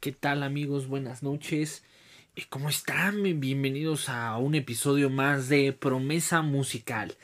¿Qué 0.00 0.12
tal 0.12 0.42
amigos? 0.42 0.86
Buenas 0.86 1.22
noches. 1.22 1.84
Eh, 2.34 2.44
¿Cómo 2.48 2.70
están? 2.70 3.22
Bienvenidos 3.38 4.08
a 4.08 4.38
un 4.38 4.54
episodio 4.54 5.10
más 5.10 5.50
de 5.50 5.74
Promesa 5.74 6.40
Musical. 6.40 7.18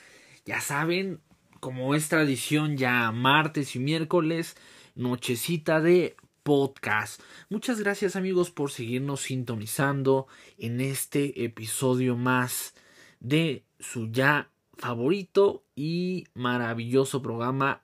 Ya 0.45 0.61
saben, 0.61 1.21
como 1.61 1.95
es 1.95 2.11
tradición 2.11 2.77
ya 2.77 3.11
martes 3.13 3.77
y 3.77 3.79
miércoles, 3.79 4.59
nochecita 4.95 5.81
de 5.81 6.17
podcast. 6.43 7.23
Muchas 7.49 7.81
gracias 7.81 8.15
amigos 8.15 8.51
por 8.51 8.71
seguirnos 8.71 9.23
sintonizando 9.23 10.27
en 10.59 10.83
este 10.83 11.45
episodio 11.45 12.15
más 12.15 12.75
de 13.21 13.65
su 13.81 14.11
ya 14.13 14.51
favorito 14.77 15.65
y 15.75 16.27
maravilloso 16.35 17.23
programa. 17.23 17.81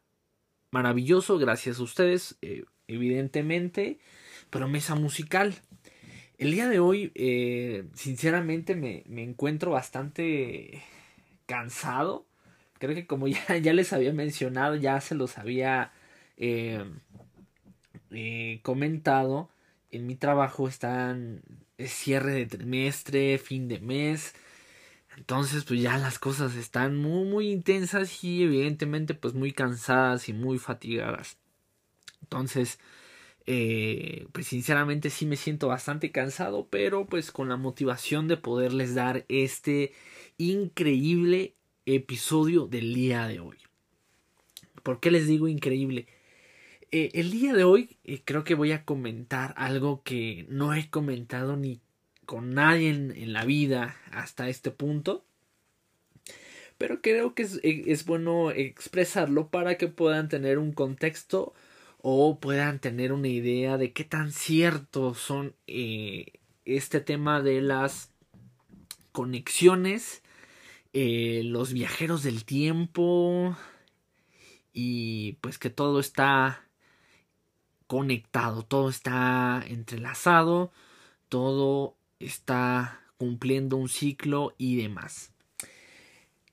Maravilloso, 0.70 1.38
gracias 1.38 1.79
a 1.79 1.82
ustedes, 1.82 2.37
eh, 2.43 2.66
evidentemente. 2.88 3.98
Promesa 4.52 4.97
musical. 4.97 5.55
El 6.37 6.51
día 6.52 6.69
de 6.69 6.79
hoy, 6.79 7.10
eh, 7.15 7.84
sinceramente, 7.95 8.77
me, 8.77 9.02
me, 9.06 9.23
encuentro 9.23 9.71
bastante 9.71 10.82
cansado. 11.46 12.26
Creo 12.79 12.95
que 12.95 13.07
como 13.07 13.29
ya, 13.29 13.57
ya 13.57 13.73
les 13.73 13.95
había 13.95 14.13
mencionado, 14.13 14.76
ya 14.76 15.01
se 15.01 15.15
los 15.15 15.38
había 15.38 15.91
eh, 16.37 16.85
eh, 18.10 18.60
comentado, 18.63 19.49
en 19.91 20.07
mi 20.07 20.16
trabajo 20.16 20.69
están 20.69 21.41
cierre 21.79 22.32
de 22.32 22.45
trimestre, 22.45 23.38
fin 23.38 23.69
de 23.69 23.80
mes. 23.80 24.35
Entonces, 25.16 25.65
pues 25.65 25.80
ya 25.80 25.96
las 25.96 26.19
cosas 26.19 26.57
están 26.57 26.98
muy, 26.98 27.24
muy 27.24 27.51
intensas 27.51 28.23
y 28.23 28.43
evidentemente, 28.43 29.15
pues 29.15 29.32
muy 29.32 29.52
cansadas 29.52 30.29
y 30.29 30.35
muy 30.35 30.59
fatigadas. 30.59 31.38
Entonces, 32.21 32.79
eh, 33.46 34.26
pues 34.32 34.46
sinceramente 34.46 35.10
sí 35.10 35.26
me 35.26 35.37
siento 35.37 35.68
bastante 35.68 36.12
cansado, 36.12 36.68
pero 36.71 37.07
pues 37.07 37.32
con 37.32 37.48
la 37.48 37.57
motivación 37.57 38.29
de 38.29 38.37
poderles 38.37 38.95
dar 38.95 39.24
este 39.29 39.93
increíble 40.38 41.54
episodio 41.87 42.66
del 42.66 42.95
día 42.95 43.26
de 43.26 43.40
hoy. 43.40 43.57
¿Por 44.82 45.01
qué 45.01 45.10
les 45.10 45.26
digo 45.26 45.48
increíble? 45.48 46.07
Eh, 46.93 47.10
el 47.15 47.30
día 47.30 47.52
de 47.54 47.65
hoy 47.65 47.96
eh, 48.04 48.23
creo 48.24 48.45
que 48.45 48.54
voy 48.54 48.73
a 48.73 48.85
comentar 48.85 49.54
algo 49.57 50.02
que 50.02 50.46
no 50.48 50.74
he 50.74 50.90
comentado 50.90 51.57
ni 51.57 51.80
con 52.26 52.54
nadie 52.54 52.90
en, 52.90 53.32
la 53.32 53.45
vida 53.45 53.96
hasta 54.13 54.48
este 54.48 54.70
punto. 54.70 55.24
Pero 56.79 57.01
creo 57.01 57.35
que 57.35 57.43
es, 57.43 57.60
es 57.63 58.04
bueno 58.04 58.51
expresarlo 58.51 59.48
para 59.48 59.79
que 59.79 59.88
puedan 59.88 60.29
tener 60.29 60.59
un 60.59 60.73
contexto 60.73 61.54
o 62.02 62.38
puedan 62.40 62.80
tener 62.80 63.12
una 63.12 63.28
idea 63.28 63.78
de 63.78 63.92
qué 63.92 64.04
tan 64.04 64.32
ciertos 64.32 65.19
son 65.19 65.54
eh, 65.66 66.41
este 66.64 67.00
tema 67.00 67.41
de 67.41 67.60
las 67.62 68.12
conexiones, 69.12 70.22
eh, 70.92 71.42
los 71.44 71.72
viajeros 71.72 72.22
del 72.22 72.44
tiempo 72.44 73.56
y 74.72 75.34
pues 75.41 75.58
que 75.58 75.70
todo 75.70 76.00
está 76.00 76.66
conectado, 77.86 78.62
todo 78.62 78.88
está 78.88 79.62
entrelazado, 79.66 80.72
todo 81.28 81.96
está 82.18 83.00
cumpliendo 83.16 83.76
un 83.76 83.88
ciclo 83.88 84.54
y 84.58 84.76
demás 84.76 85.31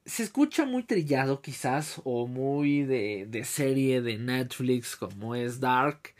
se 0.09 0.23
escucha 0.23 0.65
muy 0.65 0.83
trillado 0.83 1.41
quizás 1.41 2.01
o 2.03 2.27
muy 2.27 2.83
de, 2.83 3.25
de 3.29 3.43
serie 3.43 4.01
de 4.01 4.17
Netflix 4.17 4.95
como 4.95 5.35
es 5.35 5.59
Dark. 5.59 6.15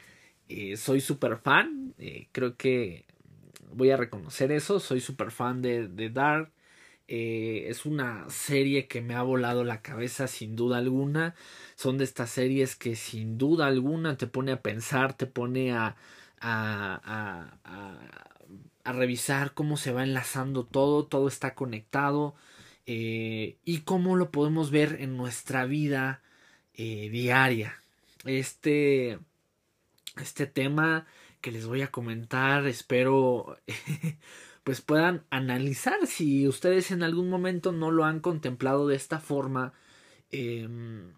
Eh, 0.50 0.78
soy 0.78 1.02
super 1.02 1.38
fan, 1.38 1.94
eh, 2.00 2.28
creo 2.32 2.58
que 2.58 3.06
voy 3.74 3.92
a 3.92 3.98
reconocer 3.98 4.52
eso, 4.52 4.80
soy 4.80 5.02
super 5.02 5.32
fan 5.32 5.62
de, 5.62 5.88
de 5.88 6.10
Dark. 6.10 6.52
Eh, 7.08 7.66
es 7.70 7.86
una 7.86 8.30
serie 8.30 8.88
que 8.88 9.02
me 9.02 9.16
ha 9.16 9.24
volado 9.24 9.64
la 9.64 9.82
cabeza 9.82 10.28
sin 10.28 10.56
duda 10.56 10.78
alguna. 10.78 11.36
Son 11.76 11.98
de 11.98 12.04
estas 12.06 12.30
series 12.32 12.76
que 12.76 12.96
sin 12.96 13.38
duda 13.38 13.68
alguna 13.68 14.18
te 14.18 14.28
pone 14.28 14.52
a 14.54 14.62
pensar, 14.62 15.16
te 15.18 15.26
pone 15.28 15.74
a, 15.74 15.96
a, 16.42 17.52
a, 17.64 18.00
a 18.84 18.94
revisar 18.94 19.54
cómo 19.54 19.78
se 19.78 19.92
va 19.92 20.04
enlazando 20.04 20.66
todo, 20.66 21.06
todo 21.06 21.28
está 21.28 21.56
conectado. 21.56 22.36
Eh, 22.92 23.60
y 23.66 23.82
cómo 23.82 24.16
lo 24.16 24.32
podemos 24.32 24.72
ver 24.72 24.98
en 25.00 25.16
nuestra 25.16 25.66
vida 25.66 26.24
eh, 26.74 27.10
diaria. 27.12 27.84
Este, 28.26 29.20
este 30.20 30.48
tema 30.48 31.06
que 31.40 31.52
les 31.52 31.68
voy 31.68 31.84
a 31.84 31.92
comentar, 31.92 32.66
espero 32.66 33.60
pues 34.64 34.82
puedan 34.82 35.24
analizar 35.30 36.08
si 36.08 36.48
ustedes 36.48 36.90
en 36.90 37.04
algún 37.04 37.30
momento 37.30 37.72
no 37.72 37.92
lo 37.92 38.06
han 38.06 38.22
contemplado 38.22 38.88
de 38.88 38.96
esta 38.96 39.20
forma. 39.20 39.74
Em, 40.32 41.14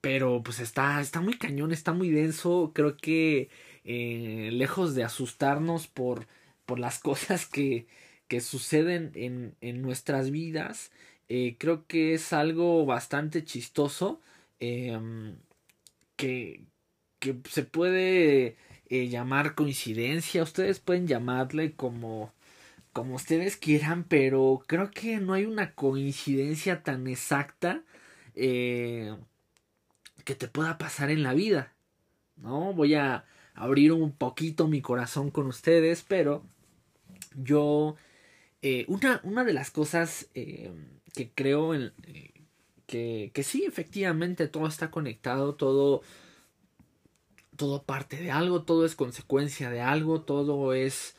pero 0.00 0.40
pues 0.44 0.60
está, 0.60 1.00
está 1.00 1.20
muy 1.20 1.36
cañón, 1.36 1.72
está 1.72 1.92
muy 1.92 2.10
denso. 2.10 2.70
Creo 2.72 2.96
que 2.96 3.50
eh, 3.82 4.50
lejos 4.52 4.94
de 4.94 5.02
asustarnos 5.02 5.88
por, 5.88 6.28
por 6.64 6.78
las 6.78 6.98
cosas 7.00 7.46
que, 7.46 7.88
que 8.34 8.40
suceden 8.40 9.12
en, 9.14 9.54
en 9.60 9.80
nuestras 9.80 10.32
vidas. 10.32 10.90
Eh, 11.28 11.54
creo 11.56 11.86
que 11.86 12.14
es 12.14 12.32
algo 12.32 12.84
bastante 12.84 13.44
chistoso 13.44 14.20
em, 14.58 15.36
que, 16.16 16.64
que, 17.20 17.36
se 17.48 17.62
puede 17.62 18.56
eh, 18.88 19.06
llamar 19.08 19.54
coincidencia. 19.54 20.42
Ustedes 20.42 20.80
pueden 20.80 21.06
llamarle 21.06 21.74
como, 21.74 22.32
como 22.92 23.14
ustedes 23.14 23.56
quieran, 23.56 24.02
pero 24.02 24.64
creo 24.66 24.90
que 24.90 25.18
no 25.18 25.34
hay 25.34 25.44
una 25.44 25.76
coincidencia 25.76 26.82
tan 26.82 27.06
exacta 27.06 27.84
eh, 28.34 29.14
que 30.24 30.34
te 30.34 30.48
pueda 30.48 30.76
pasar 30.76 31.10
en 31.12 31.22
la 31.22 31.34
vida. 31.34 31.72
¿No? 32.36 32.72
Voy 32.72 32.94
a 32.94 33.26
abrir 33.54 33.92
un 33.92 34.10
poquito 34.10 34.66
mi 34.66 34.80
corazón 34.80 35.30
con 35.30 35.46
ustedes, 35.46 36.02
pero 36.02 36.42
yo 37.36 37.96
eh, 38.66 38.86
una, 38.88 39.20
una, 39.24 39.44
de 39.44 39.52
las 39.52 39.70
cosas 39.70 40.30
eh, 40.34 40.72
que 41.12 41.30
creo 41.34 41.74
eh, 41.74 41.92
que, 42.86 43.30
que, 43.34 43.42
sí, 43.42 43.66
efectivamente, 43.66 44.48
todo 44.48 44.66
está 44.66 44.90
conectado, 44.90 45.54
todo, 45.54 46.00
todo 47.56 47.82
parte 47.82 48.16
de 48.16 48.30
algo, 48.30 48.62
todo 48.62 48.86
es 48.86 48.94
consecuencia 48.96 49.68
de 49.68 49.82
algo, 49.82 50.22
todo 50.22 50.72
es... 50.72 51.14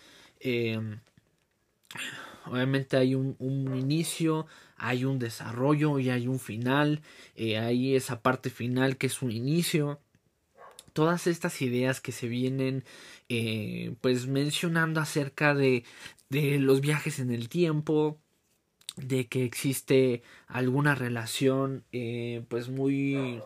obviamente 2.47 2.97
hay 2.97 3.13
un, 3.13 3.35
un, 3.37 3.77
inicio, 3.77 4.47
hay 4.75 5.05
un 5.05 5.19
desarrollo 5.19 5.99
y 5.99 6.09
hay 6.09 6.27
un 6.27 6.39
final, 6.39 7.03
hay 7.37 7.95
esa 7.95 8.23
parte 8.23 8.49
final 8.49 8.97
que 8.97 9.05
es 9.05 9.21
un 9.21 9.31
inicio. 9.31 9.99
Todas 10.93 11.27
estas 11.27 11.61
ideas 11.61 12.01
que 12.01 12.11
se 12.11 12.27
vienen 12.27 12.83
pues 14.01 14.25
mencionando 14.25 14.99
acerca 14.99 15.53
de, 15.53 15.83
de 16.41 16.59
los 16.59 16.81
viajes 16.81 17.19
en 17.19 17.31
el 17.31 17.49
tiempo, 17.49 18.19
de 18.97 19.27
que 19.27 19.43
existe 19.43 20.23
alguna 20.47 20.95
relación 20.95 21.83
eh, 21.91 22.43
pues 22.47 22.69
muy 22.69 23.41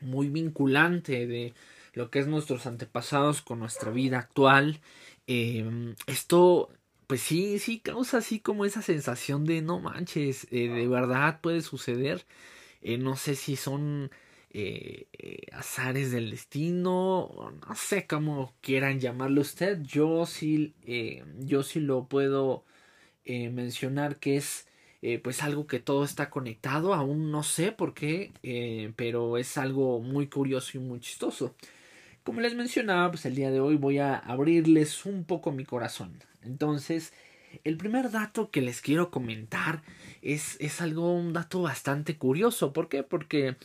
muy 0.00 0.28
vinculante 0.30 1.26
de 1.26 1.52
lo 1.92 2.10
que 2.10 2.20
es 2.20 2.26
nuestros 2.26 2.66
antepasados 2.66 3.42
con 3.42 3.58
nuestra 3.58 3.90
vida 3.90 4.18
actual 4.18 4.80
eh, 5.26 5.94
esto 6.06 6.70
pues 7.06 7.20
sí 7.20 7.58
sí 7.58 7.80
causa 7.80 8.18
así 8.18 8.40
como 8.40 8.64
esa 8.64 8.80
sensación 8.80 9.44
de 9.44 9.60
no 9.60 9.78
manches 9.78 10.46
eh, 10.50 10.68
de 10.68 10.88
verdad 10.88 11.40
puede 11.42 11.60
suceder 11.60 12.24
no 12.82 13.16
sé 13.16 13.34
si 13.34 13.56
son 13.56 14.10
eh, 14.52 15.06
eh, 15.12 15.46
azares 15.52 16.10
del 16.10 16.30
destino, 16.30 17.52
no 17.66 17.74
sé 17.76 18.06
cómo 18.08 18.52
quieran 18.60 18.98
llamarlo 18.98 19.42
usted, 19.42 19.80
yo 19.82 20.26
sí, 20.26 20.74
eh, 20.86 21.24
yo 21.38 21.62
sí 21.62 21.80
lo 21.80 22.06
puedo 22.06 22.64
mencionar 23.24 24.16
que 24.16 24.36
es 24.36 24.66
pues 25.22 25.42
algo 25.44 25.68
que 25.68 25.78
todo 25.78 26.02
está 26.04 26.30
conectado, 26.30 26.94
aún 26.94 27.30
no 27.30 27.44
sé 27.44 27.70
por 27.70 27.94
qué, 27.94 28.32
pero 28.96 29.38
es 29.38 29.56
algo 29.56 30.00
muy 30.00 30.26
curioso 30.26 30.78
y 30.78 30.80
muy 30.80 30.98
chistoso. 30.98 31.54
Como 32.24 32.40
les 32.40 32.56
mencionaba, 32.56 33.08
pues 33.12 33.24
el 33.26 33.36
día 33.36 33.52
de 33.52 33.60
hoy 33.60 33.76
voy 33.76 33.98
a 33.98 34.16
abrirles 34.16 35.06
un 35.06 35.24
poco 35.24 35.52
mi 35.52 35.64
corazón. 35.64 36.18
Entonces, 36.42 37.12
el 37.64 37.76
primer 37.76 38.10
dato 38.10 38.50
que 38.50 38.62
les 38.62 38.80
quiero 38.80 39.10
comentar 39.10 39.82
es, 40.22 40.56
es 40.60 40.80
algo, 40.80 41.14
un 41.14 41.32
dato 41.32 41.62
bastante 41.62 42.16
curioso. 42.16 42.72
¿Por 42.72 42.88
qué? 42.88 43.02
Porque 43.02 43.56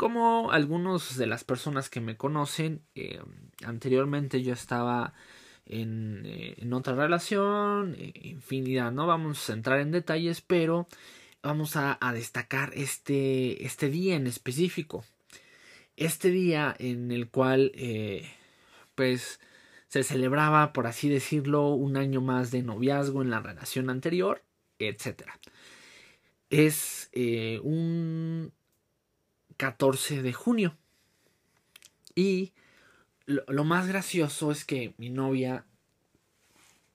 como 0.00 0.50
algunos 0.50 1.18
de 1.18 1.26
las 1.26 1.44
personas 1.44 1.90
que 1.90 2.00
me 2.00 2.16
conocen, 2.16 2.80
eh, 2.94 3.20
anteriormente 3.66 4.42
yo 4.42 4.54
estaba 4.54 5.12
en, 5.66 6.22
eh, 6.24 6.56
otra 6.72 6.94
relación, 6.94 7.94
eh, 7.98 8.14
infinidad, 8.22 8.92
no 8.92 9.06
vamos 9.06 9.50
a 9.50 9.52
entrar 9.52 9.78
en 9.78 9.90
detalles, 9.90 10.40
pero 10.40 10.88
vamos 11.42 11.76
a, 11.76 11.98
destacar 12.14 12.72
este, 12.74 13.66
este 13.66 13.90
día 13.90 14.16
en 14.16 14.26
específico. 14.26 15.04
Este 15.96 16.30
día 16.30 16.74
en 16.78 17.10
el 17.12 17.28
cual, 17.28 17.70
pues, 18.94 19.38
se 19.88 20.02
celebraba, 20.02 20.72
por 20.72 20.86
así 20.86 21.10
decirlo, 21.10 21.74
un 21.74 21.98
año 21.98 22.22
más 22.22 22.50
de 22.50 22.62
noviazgo 22.62 23.20
en 23.20 23.28
la 23.28 23.40
relación 23.40 23.90
anterior, 23.90 24.42
etc. 24.78 25.24
Es 26.48 27.10
un 27.62 28.54
14 29.60 30.22
de 30.22 30.32
junio. 30.32 30.74
Y 32.14 32.54
lo, 33.26 33.62
más 33.64 33.86
gracioso 33.86 34.50
es 34.50 34.64
que 34.64 34.94
mi 34.96 35.10
novia, 35.10 35.66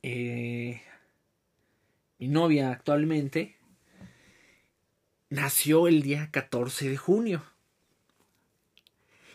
eh, 0.02 0.82
mi 2.18 2.28
novia 2.28 2.72
actualmente, 2.72 3.56
nació 5.30 5.88
el 5.88 6.02
día 6.02 6.32
14 6.32 6.90
de 6.90 6.98
junio. 6.98 7.46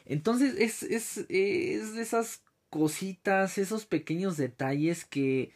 Entonces 0.07 0.57
es, 0.59 0.83
es, 0.83 1.19
es 1.29 1.95
de 1.95 2.03
esas 2.03 2.43
cositas, 2.69 3.59
esos 3.59 3.87
pequeños 3.87 4.39
detalles 4.39 5.05
que, 5.05 5.53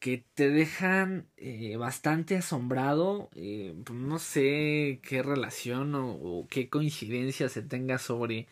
que 0.00 0.24
te 0.34 0.50
dejan 0.50 1.28
eh, 1.36 1.76
bastante 1.76 2.36
asombrado. 2.36 3.30
Eh, 3.36 3.74
pues, 3.84 3.98
no 3.98 4.18
sé 4.18 5.00
qué 5.04 5.22
relación 5.22 5.94
o, 5.94 6.46
qué 6.50 6.68
coincidencia 6.70 7.48
se 7.48 7.62
tenga 7.62 7.98
sobre, 7.98 8.48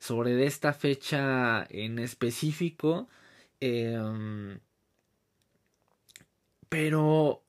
sobre 0.00 0.44
esta 0.46 0.72
fecha 0.74 1.66
en 1.70 1.98
específico. 2.00 3.08
Em, 3.60 4.60
pero, 6.68 7.42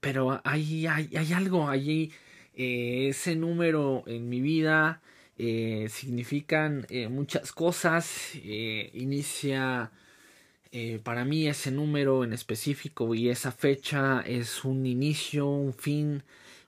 pero 0.00 0.40
hay, 0.44 0.86
hay, 0.86 1.10
hay 1.16 1.32
algo 1.32 1.68
allí. 1.68 2.12
Eh, 2.54 3.08
ese 3.10 3.36
número 3.36 4.04
en 4.06 4.28
mi 4.28 4.40
vida 4.40 5.02
significan 5.36 6.86
muchas 7.10 7.52
cosas. 7.52 8.32
Eh, 10.76 10.98
para 11.04 11.24
mí 11.24 11.46
ese 11.46 11.70
número 11.70 12.24
en 12.24 12.32
específico 12.32 13.14
y 13.14 13.28
esa 13.28 13.52
fecha 13.52 14.22
es 14.22 14.64
un 14.64 14.86
inicio, 14.86 15.48
un 15.48 15.72
fin, 15.72 16.24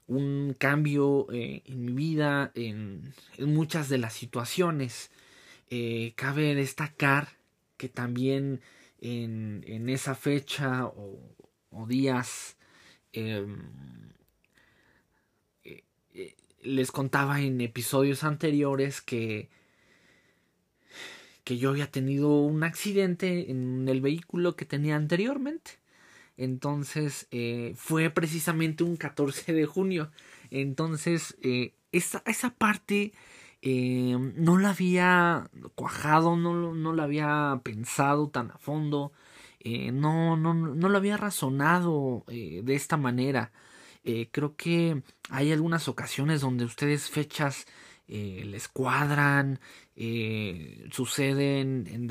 un 0.07 0.55
cambio 0.57 1.27
en 1.29 1.85
mi 1.85 1.91
vida, 1.91 2.53
en, 2.55 3.13
muchas 3.39 3.89
de 3.89 3.97
las 3.97 4.13
situaciones. 4.13 5.11
cabe 6.15 6.55
destacar 6.55 7.27
que 7.75 7.89
también 7.89 8.61
en, 9.01 9.89
esa 9.89 10.15
fecha 10.15 10.85
o, 10.85 11.19
o 11.71 11.85
días 11.85 12.55
em, 13.11 13.57
les 16.63 16.91
contaba 16.91 17.41
en 17.41 17.59
episodios 17.59 18.23
anteriores 18.23 19.01
que 19.01 19.49
que 21.47 21.57
yo 21.57 21.69
había 21.69 21.89
tenido 21.89 22.41
un 22.41 22.65
accidente 22.65 23.49
en 23.49 23.87
el 23.87 24.01
vehículo 24.01 24.57
que 24.57 24.65
tenía 24.65 24.97
anteriormente. 24.97 25.79
Entonces 26.35 27.29
eh, 27.31 27.73
fue 27.77 28.09
precisamente 28.09 28.83
un 28.83 28.97
14 28.97 29.53
de 29.53 29.65
junio. 29.65 30.11
Entonces 30.51 31.37
eh, 31.41 31.73
esa, 31.93 32.21
esa, 32.25 32.49
parte 32.49 33.13
eh, 33.61 34.17
no 34.35 34.57
la 34.57 34.71
había 34.71 35.49
cuajado, 35.75 36.35
no, 36.35 36.73
no 36.73 36.91
la 36.91 37.03
había 37.03 37.61
pensado 37.63 38.27
tan 38.27 38.51
a 38.51 38.57
fondo, 38.57 39.13
no, 39.63 40.35
no, 40.35 40.53
no 40.53 40.89
lo 40.89 40.97
había 40.97 41.15
razonado 41.15 42.25
de 42.27 42.75
esta 42.75 42.97
manera. 42.97 43.53
Creo 44.31 44.55
que 44.57 45.01
hay 45.29 45.53
algunas 45.53 45.87
ocasiones 45.87 46.41
donde 46.41 46.65
ustedes 46.65 47.09
fechas 47.09 47.65
eh, 48.07 48.43
les 48.45 48.67
cuadran, 48.67 49.59
eh, 49.95 50.87
suceden 50.91 51.87
en 51.87 52.07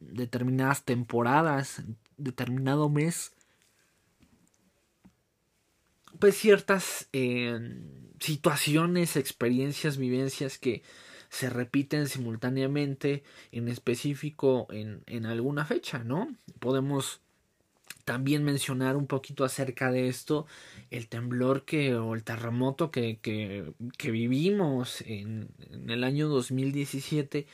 determinadas 0.00 0.84
temporadas, 0.84 1.82
determinado 2.16 2.88
mes, 2.88 3.32
pues 6.18 6.36
ciertas 6.36 7.08
situaciones, 8.20 9.16
experiencias, 9.16 9.96
vivencias 9.96 10.58
que 10.58 10.82
se 11.32 11.48
repiten 11.48 12.08
simultáneamente 12.08 13.24
en 13.52 13.68
específico 13.68 14.66
en, 14.70 15.02
en 15.06 15.24
alguna 15.24 15.64
fecha, 15.64 16.04
¿no? 16.04 16.36
Podemos 16.58 17.21
también 18.04 18.44
mencionar 18.44 18.96
un 18.96 19.06
poquito 19.06 19.44
acerca 19.44 19.90
de 19.90 20.08
esto, 20.08 20.46
el 20.90 21.08
temblor 21.08 21.64
que 21.64 21.94
o 21.94 22.14
el 22.14 22.24
terremoto 22.24 22.90
que, 22.90 23.18
que, 23.20 23.72
que 23.98 24.10
vivimos 24.10 25.02
en, 25.02 25.48
el 25.88 26.04
año 26.04 26.28
2017 26.28 27.46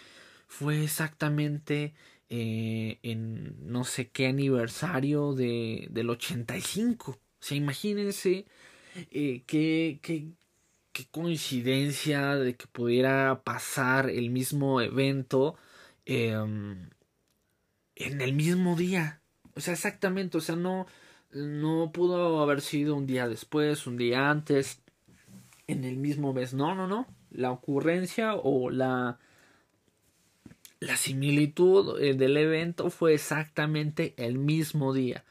fue 0.46 0.82
exactamente 0.84 1.94
eh, 2.30 2.98
en 3.02 3.56
no 3.70 3.84
sé 3.84 4.08
qué 4.10 4.26
aniversario 4.26 5.34
de, 5.34 5.88
del 5.90 6.10
85. 6.10 7.12
O 7.12 7.18
sea, 7.40 7.56
imagínense 7.56 8.46
eh, 9.10 9.42
qué, 9.46 10.00
qué, 10.02 10.28
qué 10.92 11.06
coincidencia 11.10 12.36
de 12.36 12.56
que 12.56 12.66
pudiera 12.66 13.42
pasar 13.44 14.10
el 14.10 14.30
mismo 14.30 14.80
evento 14.80 15.56
eh, 16.06 16.34
en 17.98 18.20
el 18.20 18.32
mismo 18.32 18.76
día. 18.76 19.20
O 19.58 19.60
sea, 19.60 19.74
exactamente, 19.74 20.38
o 20.38 20.40
sea, 20.40 20.54
no, 20.54 20.86
no 21.32 21.90
pudo 21.92 22.40
haber 22.40 22.60
sido 22.60 22.94
un 22.94 23.08
día 23.08 23.26
después, 23.26 23.88
un 23.88 23.96
día 23.96 24.30
antes, 24.30 24.80
en 25.66 25.82
el 25.82 25.96
mismo 25.96 26.32
mes. 26.32 26.54
No, 26.54 26.76
no, 26.76 26.86
no. 26.86 27.08
La 27.32 27.50
ocurrencia 27.50 28.36
o 28.36 28.70
la, 28.70 29.18
la 30.78 30.96
similitud 30.96 32.00
eh, 32.00 32.14
del 32.14 32.36
evento 32.36 32.88
fue 32.88 33.14
exactamente 33.14 34.14
el 34.16 34.38
mismo 34.38 34.94
día. 34.94 35.24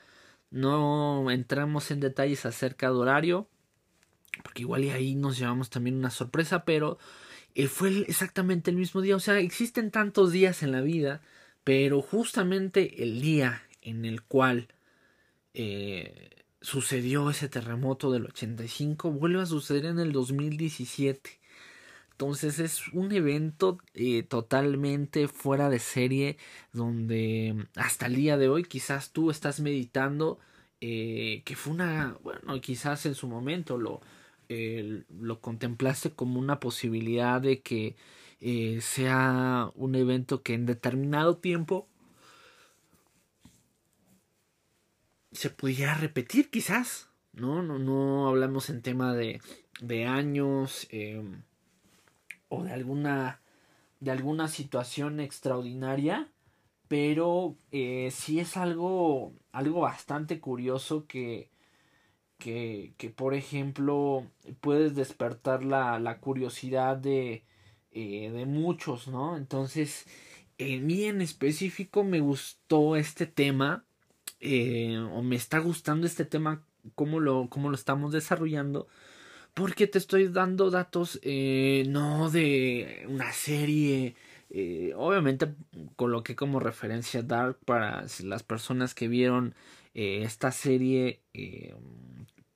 No 0.52 1.32
entramos 1.32 1.90
en 1.90 2.02
detalles 2.02 2.46
acerca 2.46 2.88
de 2.88 2.98
horario, 2.98 3.48
porque 4.44 4.64
igual 4.64 4.84
y 4.84 4.90
ahí 4.90 5.16
nos 5.16 5.38
llevamos 5.38 5.70
también 5.70 5.96
una 5.96 6.10
sorpresa, 6.10 6.66
pero 6.66 6.98
eh, 7.56 7.70
fue 7.70 8.00
exactamente 8.10 8.72
el 8.72 8.76
mismo 8.76 9.00
día. 9.00 9.16
O 9.16 9.22
sea, 9.22 9.40
existen 9.40 9.90
tantos 9.90 10.34
días 10.34 10.64
en 10.64 10.74
la 10.74 10.82
vida, 10.82 11.22
pero 11.64 12.02
justamente 12.02 13.02
el 13.04 13.22
día 13.22 13.64
en 13.88 14.04
el 14.06 14.22
cual 14.22 14.68
eh, 15.54 16.30
sucedió 16.62 17.30
ese 17.30 17.48
terremoto 17.48 18.12
del 18.12 18.26
85 18.26 19.12
vuelve 19.12 19.42
a 19.42 19.46
suceder 19.46 19.86
en 19.86 20.00
el 20.00 20.12
2017. 20.12 21.40
Entonces 22.12 22.60
es 22.60 22.88
un 22.90 23.12
evento 23.14 23.78
eh, 23.94 24.24
totalmente 24.24 25.28
fuera 25.28 25.70
de 25.70 25.80
serie 25.80 26.38
donde 26.74 27.68
hasta 27.76 28.08
el 28.08 28.16
día 28.16 28.38
de 28.38 28.50
hoy 28.50 28.64
quizás 28.64 29.12
tú 29.12 29.32
estás 29.32 29.60
meditando 29.60 30.40
eh, 30.82 31.44
que 31.46 31.56
fue 31.56 31.74
una, 31.74 32.18
bueno, 32.24 32.60
quizás 32.62 33.06
en 33.06 33.16
su 33.16 33.28
momento 33.28 33.78
lo, 33.78 34.02
lo 34.50 35.42
contemplaste 35.42 36.12
como 36.12 36.40
una 36.40 36.60
posibilidad 36.60 37.40
de 37.42 37.62
que 37.62 37.96
sea 38.82 39.72
un 39.76 39.96
evento 39.96 40.44
que 40.44 40.54
en 40.54 40.66
determinado 40.66 41.38
tiempo 41.38 41.88
se 45.38 45.50
pudiera 45.52 45.94
repetir 45.94 46.50
quizás, 46.50 47.10
¿no? 47.34 47.62
No, 47.62 47.78
no 47.80 48.28
hablamos 48.28 48.70
en 48.70 48.82
tema 48.82 49.14
de, 49.14 49.40
de 49.82 50.06
años 50.06 50.88
em, 50.90 51.44
o 52.50 52.64
de 52.64 52.74
alguna, 52.74 53.42
de 54.00 54.12
alguna 54.12 54.48
situación 54.48 55.20
extraordinaria, 55.20 56.32
pero 56.88 57.56
eh, 57.72 58.10
sí 58.12 58.40
es 58.40 58.58
algo, 58.58 59.34
algo 59.52 59.82
bastante 59.82 60.40
curioso 60.40 61.06
que, 61.08 61.52
que, 62.40 62.94
que 62.98 63.10
por 63.12 63.34
ejemplo, 63.36 64.26
puedes 64.62 64.96
despertar 64.96 65.64
la, 65.64 66.00
la 66.00 66.20
curiosidad 66.20 66.98
de, 66.98 67.46
eh, 67.92 68.32
de 68.32 68.46
muchos, 68.46 69.08
¿no? 69.08 69.38
Entonces, 69.38 70.08
en 70.58 70.88
mí 70.88 71.04
en 71.04 71.22
específico 71.22 72.04
me 72.04 72.20
gustó 72.22 72.96
este 72.96 73.28
tema 73.28 73.87
eh, 74.40 74.98
o 74.98 75.24
me 75.24 75.36
está 75.36 75.60
gustando 75.60 76.06
este 76.06 76.26
tema, 76.26 76.64
cómo 76.96 77.20
lo, 77.20 77.50
cómo 77.50 77.70
lo 77.70 77.76
estamos 77.76 78.12
desarrollando, 78.12 78.88
porque 79.54 79.88
te 79.88 79.98
estoy 79.98 80.28
dando 80.28 80.70
datos 80.70 81.20
eh, 81.24 81.86
no 81.88 82.30
de 82.30 83.06
una 83.10 83.32
serie. 83.32 84.16
Eh, 84.50 84.94
obviamente 84.96 85.54
coloqué 85.96 86.36
como 86.36 86.60
referencia 86.60 87.22
Dark 87.24 87.58
para 87.66 88.06
las 88.24 88.44
personas 88.44 88.94
que 88.94 89.08
vieron 89.08 89.56
esta 89.94 90.52
serie, 90.52 91.22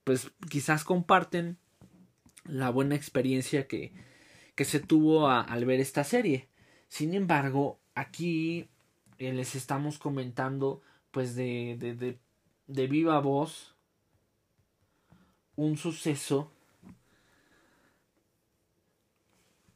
pues 0.04 0.32
quizás 0.48 0.84
comparten 0.84 1.58
la 2.46 2.70
buena 2.70 2.94
experiencia 2.94 3.68
que, 3.68 3.94
que 4.54 4.64
se 4.64 4.80
tuvo 4.80 5.28
al 5.28 5.66
ver 5.66 5.80
esta 5.80 6.04
serie. 6.04 6.50
Sin 6.88 7.16
embargo, 7.16 7.80
aquí 7.96 8.70
les 9.18 9.56
estamos 9.56 9.98
comentando 9.98 10.84
pues 11.12 11.36
de, 11.36 11.76
de, 11.80 11.96
de, 11.96 12.20
de 12.68 12.88
viva 12.88 13.20
voz 13.20 13.76
un 15.56 15.78
suceso 15.78 16.52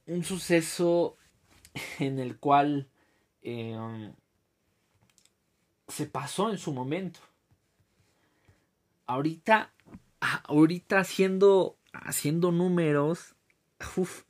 un 0.08 0.24
suceso 0.24 1.18
en 2.00 2.20
el 2.20 2.38
cual 2.38 2.88
eh, 3.42 4.12
se 5.88 6.06
pasó 6.06 6.50
en 6.52 6.58
su 6.58 6.74
momento. 6.74 7.20
Ahorita, 9.08 9.74
ah, 10.22 10.44
ahorita 10.48 11.00
haciendo, 11.00 11.78
haciendo 11.92 12.52
números, 12.52 13.36
uff, 13.98 14.24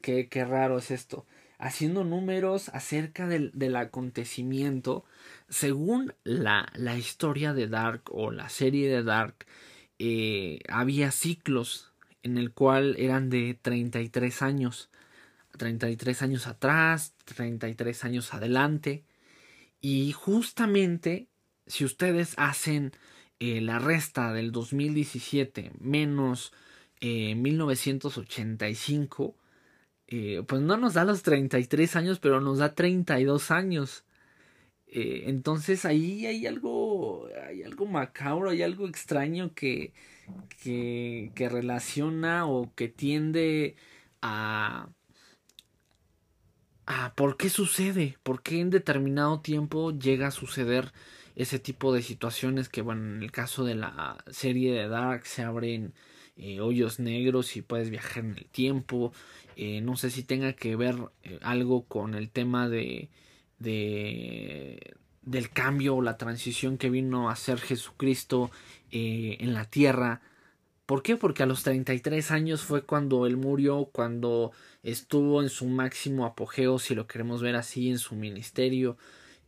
qué 0.00 0.26
raro 0.44 0.78
es 0.78 0.90
esto 0.90 1.26
haciendo 1.60 2.04
números 2.04 2.70
acerca 2.70 3.28
del, 3.28 3.52
del 3.54 3.76
acontecimiento, 3.76 5.04
según 5.50 6.14
la, 6.24 6.70
la, 6.74 6.96
historia 6.96 7.52
de 7.52 7.68
Dark 7.68 8.04
o 8.10 8.30
la 8.30 8.48
serie 8.48 8.88
de 8.88 9.02
Dark, 9.02 9.46
eh, 9.98 10.60
había 10.68 11.10
ciclos 11.10 11.92
en 12.22 12.38
el 12.38 12.52
cual 12.52 12.94
eran 12.98 13.28
de 13.28 13.58
33 13.60 14.42
años, 14.42 14.90
33 15.58 16.22
años 16.22 16.46
atrás, 16.46 17.14
33 17.24 18.04
años 18.04 18.32
adelante, 18.32 19.04
y 19.80 20.12
justamente 20.12 21.28
si 21.66 21.84
ustedes 21.84 22.34
hacen 22.36 22.92
eh, 23.38 23.60
la 23.60 23.78
resta 23.78 24.32
del 24.32 24.52
2017 24.52 25.72
menos 25.78 26.52
eh, 27.00 27.34
1985, 27.34 29.36
eh, 30.08 30.42
pues 30.46 30.60
no 30.60 30.76
nos 30.76 30.94
da 30.94 31.04
los 31.04 31.22
33 31.22 31.96
años, 31.96 32.18
pero 32.18 32.40
nos 32.40 32.58
da 32.58 32.74
32 32.74 33.50
años. 33.50 34.04
Eh, 34.92 35.24
entonces 35.28 35.84
ahí 35.84 36.26
hay 36.26 36.46
algo, 36.46 37.28
hay 37.46 37.62
algo 37.62 37.86
macabro, 37.86 38.50
hay 38.50 38.62
algo 38.62 38.88
extraño 38.88 39.54
que, 39.54 39.92
que, 40.62 41.30
que 41.36 41.48
relaciona 41.48 42.46
o 42.46 42.74
que 42.74 42.88
tiende 42.88 43.76
a, 44.20 44.88
a 46.86 47.14
por 47.14 47.36
qué 47.36 47.50
sucede, 47.50 48.18
por 48.24 48.42
qué 48.42 48.60
en 48.60 48.70
determinado 48.70 49.40
tiempo 49.40 49.92
llega 49.92 50.28
a 50.28 50.30
suceder 50.32 50.92
ese 51.36 51.60
tipo 51.60 51.92
de 51.94 52.02
situaciones 52.02 52.68
que, 52.68 52.82
bueno, 52.82 53.14
en 53.14 53.22
el 53.22 53.30
caso 53.30 53.64
de 53.64 53.76
la 53.76 54.18
serie 54.30 54.72
de 54.74 54.88
Dark 54.88 55.24
se 55.26 55.42
abren 55.42 55.94
eh, 56.36 56.60
hoyos 56.60 56.98
negros 56.98 57.56
y 57.56 57.62
puedes 57.62 57.90
viajar 57.90 58.24
en 58.24 58.36
el 58.38 58.46
tiempo. 58.46 59.12
Eh, 59.56 59.80
no 59.82 59.96
sé 59.96 60.10
si 60.10 60.24
tenga 60.24 60.52
que 60.54 60.74
ver 60.74 60.96
algo 61.42 61.84
con 61.84 62.14
el 62.14 62.30
tema 62.30 62.68
de, 62.68 63.08
de 63.60 64.96
del 65.22 65.50
cambio 65.50 65.96
o 65.96 66.02
la 66.02 66.16
transición 66.16 66.76
que 66.76 66.90
vino 66.90 67.30
a 67.30 67.36
ser 67.36 67.60
Jesucristo 67.60 68.50
en 68.90 69.54
la 69.54 69.64
tierra. 69.66 70.22
¿Por 70.86 71.04
qué? 71.04 71.16
Porque 71.16 71.44
a 71.44 71.46
los 71.46 71.62
33 71.62 72.32
años 72.32 72.62
fue 72.62 72.82
cuando 72.82 73.26
él 73.26 73.36
murió, 73.36 73.90
cuando 73.92 74.50
estuvo 74.82 75.40
en 75.40 75.48
su 75.48 75.66
máximo 75.66 76.26
apogeo, 76.26 76.80
si 76.80 76.96
lo 76.96 77.06
queremos 77.06 77.42
ver 77.42 77.54
así, 77.54 77.90
en 77.90 77.98
su 77.98 78.16
ministerio. 78.16 78.96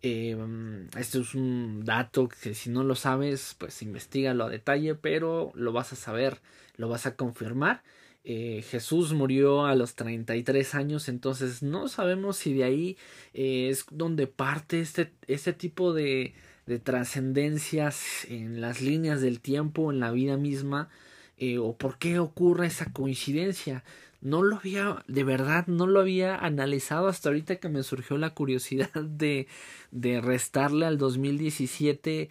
este 0.03 1.19
es 1.19 1.35
un 1.35 1.85
dato 1.85 2.29
que 2.29 2.55
si 2.55 2.71
no 2.71 2.85
lo 2.85 2.95
sabes, 2.95 3.57
pues 3.59 3.83
investigalo 3.83 4.45
a 4.45 4.51
detalle, 4.51 4.95
pero 4.95 5.51
lo 5.55 5.73
vas 5.73 5.93
a 5.93 5.97
saber 5.97 6.41
lo 6.77 6.89
vas 6.89 7.07
a 7.07 7.17
confirmar. 7.17 7.83
Eh, 8.25 8.65
Jesús 8.69 9.13
murió 9.13 9.67
a 9.67 9.75
los 9.75 9.95
33 9.97 10.75
años, 10.77 11.09
entonces 11.09 11.63
no 11.63 11.89
sabemos 11.89 12.37
si 12.37 12.55
de 12.55 12.65
ahí 12.65 12.97
eh, 13.35 13.69
es 13.69 13.85
donde 13.91 14.29
parte 14.29 14.81
este, 14.81 15.13
este 15.27 15.53
tipo 15.53 15.93
de, 15.93 16.35
de 16.67 16.79
trascendencias 16.79 18.25
en 18.29 18.61
las 18.61 18.81
líneas 18.81 19.21
del 19.21 19.41
tiempo, 19.41 19.91
en 19.91 20.01
la 20.01 20.13
vida 20.13 20.37
misma, 20.37 20.89
eh, 21.37 21.59
o 21.59 21.77
por 21.77 21.99
qué 21.99 22.19
ocurre 22.19 22.69
esa 22.69 22.93
coincidencia. 22.93 23.85
No 24.21 24.43
lo 24.45 24.57
había, 24.57 25.05
de 25.09 25.25
verdad, 25.25 25.67
no 25.67 25.89
lo 25.89 26.01
había 26.01 26.37
analizado 26.37 27.09
hasta 27.09 27.29
ahorita 27.29 27.57
que 27.57 27.69
me 27.69 27.83
surgió 27.83 28.19
la 28.19 28.31
curiosidad 28.31 28.93
de, 28.95 29.49
de 29.91 30.21
restarle 30.21 30.87
al 30.87 30.99
2017, 30.99 32.31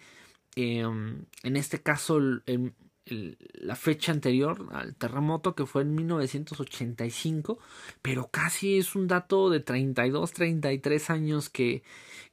em, 0.56 1.24
en 1.42 1.56
este 1.56 1.82
caso, 1.82 2.16
el, 2.16 2.72
la 3.06 3.76
fecha 3.76 4.12
anterior 4.12 4.68
al 4.72 4.94
terremoto 4.94 5.54
que 5.54 5.66
fue 5.66 5.82
en 5.82 5.94
1985, 5.94 7.58
pero 8.00 8.28
casi 8.30 8.78
es 8.78 8.94
un 8.94 9.08
dato 9.08 9.50
de 9.50 9.60
32, 9.60 10.32
33 10.32 11.10
años 11.10 11.50
que, 11.50 11.82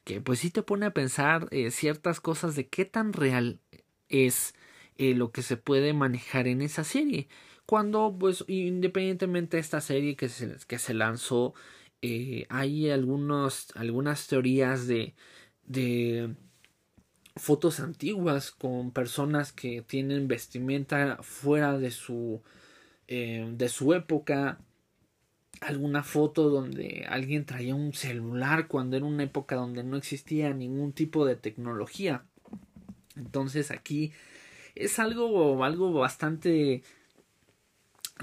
que 0.03 0.21
pues 0.21 0.39
sí 0.39 0.51
te 0.51 0.63
pone 0.63 0.85
a 0.85 0.93
pensar 0.93 1.47
eh, 1.51 1.71
ciertas 1.71 2.21
cosas 2.21 2.55
de 2.55 2.67
qué 2.67 2.85
tan 2.85 3.13
real 3.13 3.59
es 4.09 4.53
eh, 4.97 5.15
lo 5.15 5.31
que 5.31 5.41
se 5.41 5.57
puede 5.57 5.93
manejar 5.93 6.47
en 6.47 6.61
esa 6.61 6.83
serie. 6.83 7.27
Cuando 7.65 8.15
pues 8.19 8.43
independientemente 8.47 9.57
de 9.57 9.61
esta 9.61 9.81
serie 9.81 10.15
que 10.15 10.29
se, 10.29 10.55
que 10.67 10.79
se 10.79 10.93
lanzó, 10.93 11.53
eh, 12.01 12.45
hay 12.49 12.89
algunos, 12.89 13.67
algunas 13.75 14.27
teorías 14.27 14.87
de, 14.87 15.15
de 15.65 16.35
fotos 17.39 17.79
antiguas 17.79 18.51
con 18.51 18.91
personas 18.91 19.51
que 19.51 19.81
tienen 19.81 20.27
vestimenta 20.27 21.17
fuera 21.21 21.77
de 21.77 21.91
su 21.91 22.41
eh, 23.07 23.49
de 23.51 23.69
su 23.69 23.93
época. 23.93 24.59
Alguna 25.61 26.03
foto 26.03 26.49
donde 26.49 27.05
alguien 27.09 27.45
traía 27.45 27.75
un 27.75 27.93
celular 27.93 28.67
cuando 28.67 28.95
era 28.95 29.05
una 29.05 29.23
época 29.23 29.55
donde 29.55 29.83
no 29.83 29.97
existía 29.97 30.53
ningún 30.53 30.93
tipo 30.93 31.25
de 31.25 31.35
tecnología. 31.35 32.23
Entonces 33.15 33.71
aquí 33.71 34.13
es 34.75 34.99
algo 34.99 35.63
algo 35.63 35.91
bastante 35.93 36.83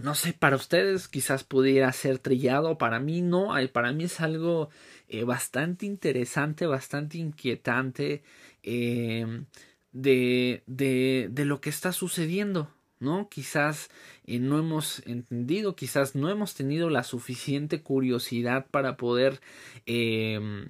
no 0.03 0.15
sé 0.15 0.35
para 0.35 0.57
ustedes 0.57 1.09
quizás 1.09 1.45
pudiera 1.45 1.91
ser 1.93 2.19
trillado 2.19 2.79
para 2.79 3.01
mí 3.01 3.23
no 3.23 3.55
para 3.73 3.93
mí 3.93 4.05
es 4.05 4.21
algo 4.21 4.69
eh, 5.09 5.25
bastante 5.25 5.87
interesante 5.87 6.67
bastante 6.67 7.19
inquietante 7.19 8.23
eh, 8.67 9.45
de, 9.93 10.63
de, 10.67 11.29
de, 11.31 11.45
lo 11.47 11.61
que 11.61 11.71
está 11.71 11.93
sucediendo, 11.93 12.71
¿no? 13.01 13.29
Quizás 13.31 13.91
eh, 14.27 14.39
no 14.39 14.59
hemos 14.59 15.03
entendido, 15.07 15.77
quizás 15.77 16.15
no 16.15 16.29
hemos 16.31 16.55
tenido 16.55 16.91
la 16.91 17.03
suficiente 17.03 17.83
curiosidad 17.83 18.67
para 18.71 18.97
poder, 18.99 19.41
eh, 19.87 20.69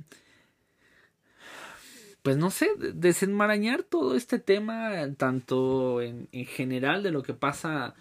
pues 2.22 2.36
no 2.36 2.50
sé, 2.50 2.70
desenmarañar 2.94 3.82
todo 3.82 4.16
este 4.16 4.38
tema, 4.38 4.92
tanto 5.16 6.00
en, 6.02 6.28
en 6.32 6.46
general 6.46 7.02
de 7.02 7.10
lo 7.12 7.22
que 7.22 7.34
pasa 7.34 7.94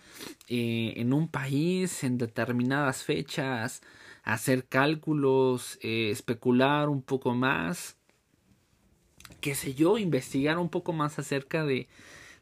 eh, 0.48 0.94
en 0.98 1.14
un 1.14 1.28
país, 1.28 2.04
en 2.04 2.18
determinadas 2.18 3.04
fechas, 3.04 3.82
hacer 4.24 4.66
cálculos, 4.66 5.78
eh, 5.82 6.10
especular 6.12 6.90
un 6.90 7.02
poco 7.02 7.34
más 7.36 7.98
qué 9.42 9.56
sé 9.56 9.74
yo, 9.74 9.98
investigar 9.98 10.58
un 10.58 10.70
poco 10.70 10.94
más 10.94 11.20
acerca 11.20 11.64
de, 11.66 11.88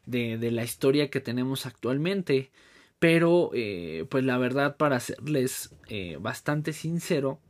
de, 0.06 0.50
la 0.50 0.64
historia 0.64 1.10
que 1.10 1.20
tenemos 1.20 1.66
actualmente. 1.66 2.50
Pero, 2.98 3.50
eh, 3.52 4.06
pues 4.08 4.24
la 4.24 4.38
verdad, 4.38 4.76
para 4.76 5.00
serles 5.00 5.74
eh, 5.88 6.16
bastante 6.20 6.72
sincero, 6.72 7.40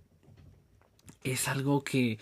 es 1.23 1.49
algo 1.49 1.85
que, 1.85 2.19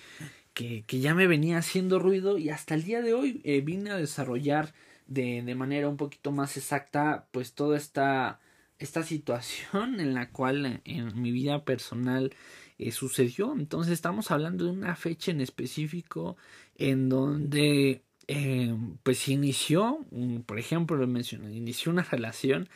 que, 0.55 0.85
ya 0.88 1.14
me 1.14 1.26
venía 1.26 1.59
haciendo 1.59 1.99
ruido 1.99 2.38
y 2.38 2.50
hasta 2.50 2.75
el 2.75 2.85
día 2.85 3.00
de 3.00 3.14
hoy 3.14 3.41
eh, 3.45 3.61
vine 3.62 3.91
a 3.91 3.97
desarrollar 3.97 4.75
de, 5.07 5.43
de, 5.43 5.55
manera 5.55 5.88
un 5.88 5.97
poquito 5.97 6.31
más 6.31 6.57
exacta, 6.57 7.26
pues 7.33 7.55
toda 7.55 7.76
esta, 7.76 8.41
esta 8.79 9.02
situación 9.02 9.99
en 10.00 10.14
la 10.14 10.31
cual 10.31 10.83
en 10.85 11.21
mi 11.21 11.33
vida 11.33 11.64
personal 11.64 12.35
sucedió. 12.91 13.55
Entonces 13.55 13.93
estamos 13.93 14.31
hablando 14.31 14.64
de 14.64 14.73
una 14.73 14.97
fecha 14.97 15.31
en 15.31 15.41
específico 15.41 16.37
en 16.76 17.09
donde 17.09 18.02
eh, 18.29 18.75
pues 19.02 19.29
inició, 19.29 20.07
por 20.47 20.59
ejemplo, 20.59 20.97
lo 20.97 21.07
mencioné, 21.07 21.55
inició 21.55 21.93
una 21.93 22.02
relación. 22.02 22.69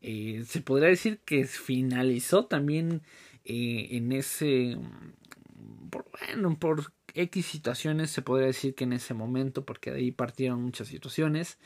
Eh, 0.00 0.44
se 0.46 0.60
podría 0.60 0.88
decir 0.88 1.20
que 1.24 1.46
finalizó 1.46 2.46
también 2.46 3.02
eh, 3.44 3.88
en 3.92 4.12
ese, 4.12 4.76
por, 5.90 6.06
bueno, 6.10 6.58
por 6.58 6.92
X 7.14 7.46
situaciones, 7.46 8.10
se 8.10 8.22
podría 8.22 8.46
decir 8.48 8.74
que 8.74 8.84
en 8.84 8.92
ese 8.94 9.14
momento, 9.14 9.64
porque 9.64 9.90
de 9.90 9.98
ahí 9.98 10.10
partieron 10.12 10.62
muchas 10.62 10.88
situaciones, 10.88 11.58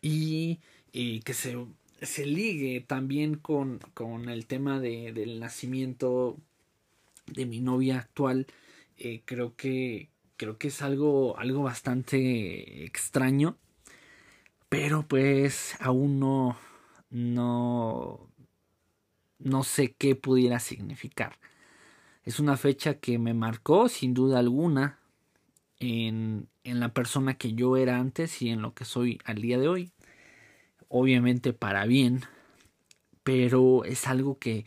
y, 0.00 0.60
y 0.92 1.20
que 1.20 1.34
se, 1.34 1.56
se 2.02 2.26
ligue 2.26 2.80
también 2.80 3.36
con, 3.36 3.80
con 3.94 4.28
el 4.28 4.46
tema 4.46 4.80
de, 4.80 5.12
del 5.12 5.40
nacimiento 5.40 6.36
de 7.26 7.46
mi 7.46 7.60
novia 7.60 7.98
actual, 7.98 8.46
eh, 8.96 9.22
creo 9.24 9.54
que 9.56 10.08
creo 10.38 10.56
que 10.56 10.68
es 10.68 10.80
algo 10.82 11.38
algo 11.38 11.62
bastante 11.62 12.84
extraño, 12.86 13.58
pero 14.70 15.06
pues 15.06 15.76
aún 15.80 16.18
no 16.20 16.56
no 17.10 18.30
no 19.38 19.64
sé 19.64 19.94
qué 19.94 20.14
pudiera 20.16 20.60
significar. 20.60 21.38
Es 22.24 22.40
una 22.40 22.56
fecha 22.56 22.94
que 22.94 23.18
me 23.18 23.34
marcó 23.34 23.88
sin 23.88 24.14
duda 24.14 24.38
alguna 24.38 24.98
en, 25.80 26.48
en 26.64 26.80
la 26.80 26.92
persona 26.94 27.34
que 27.38 27.54
yo 27.54 27.76
era 27.76 27.98
antes 27.98 28.42
y 28.42 28.50
en 28.50 28.62
lo 28.62 28.74
que 28.74 28.84
soy 28.84 29.20
al 29.24 29.40
día 29.42 29.58
de 29.58 29.68
hoy. 29.68 29.92
Obviamente 30.88 31.52
para 31.52 31.86
bien, 31.86 32.22
pero 33.24 33.84
es 33.84 34.06
algo 34.06 34.38
que 34.38 34.64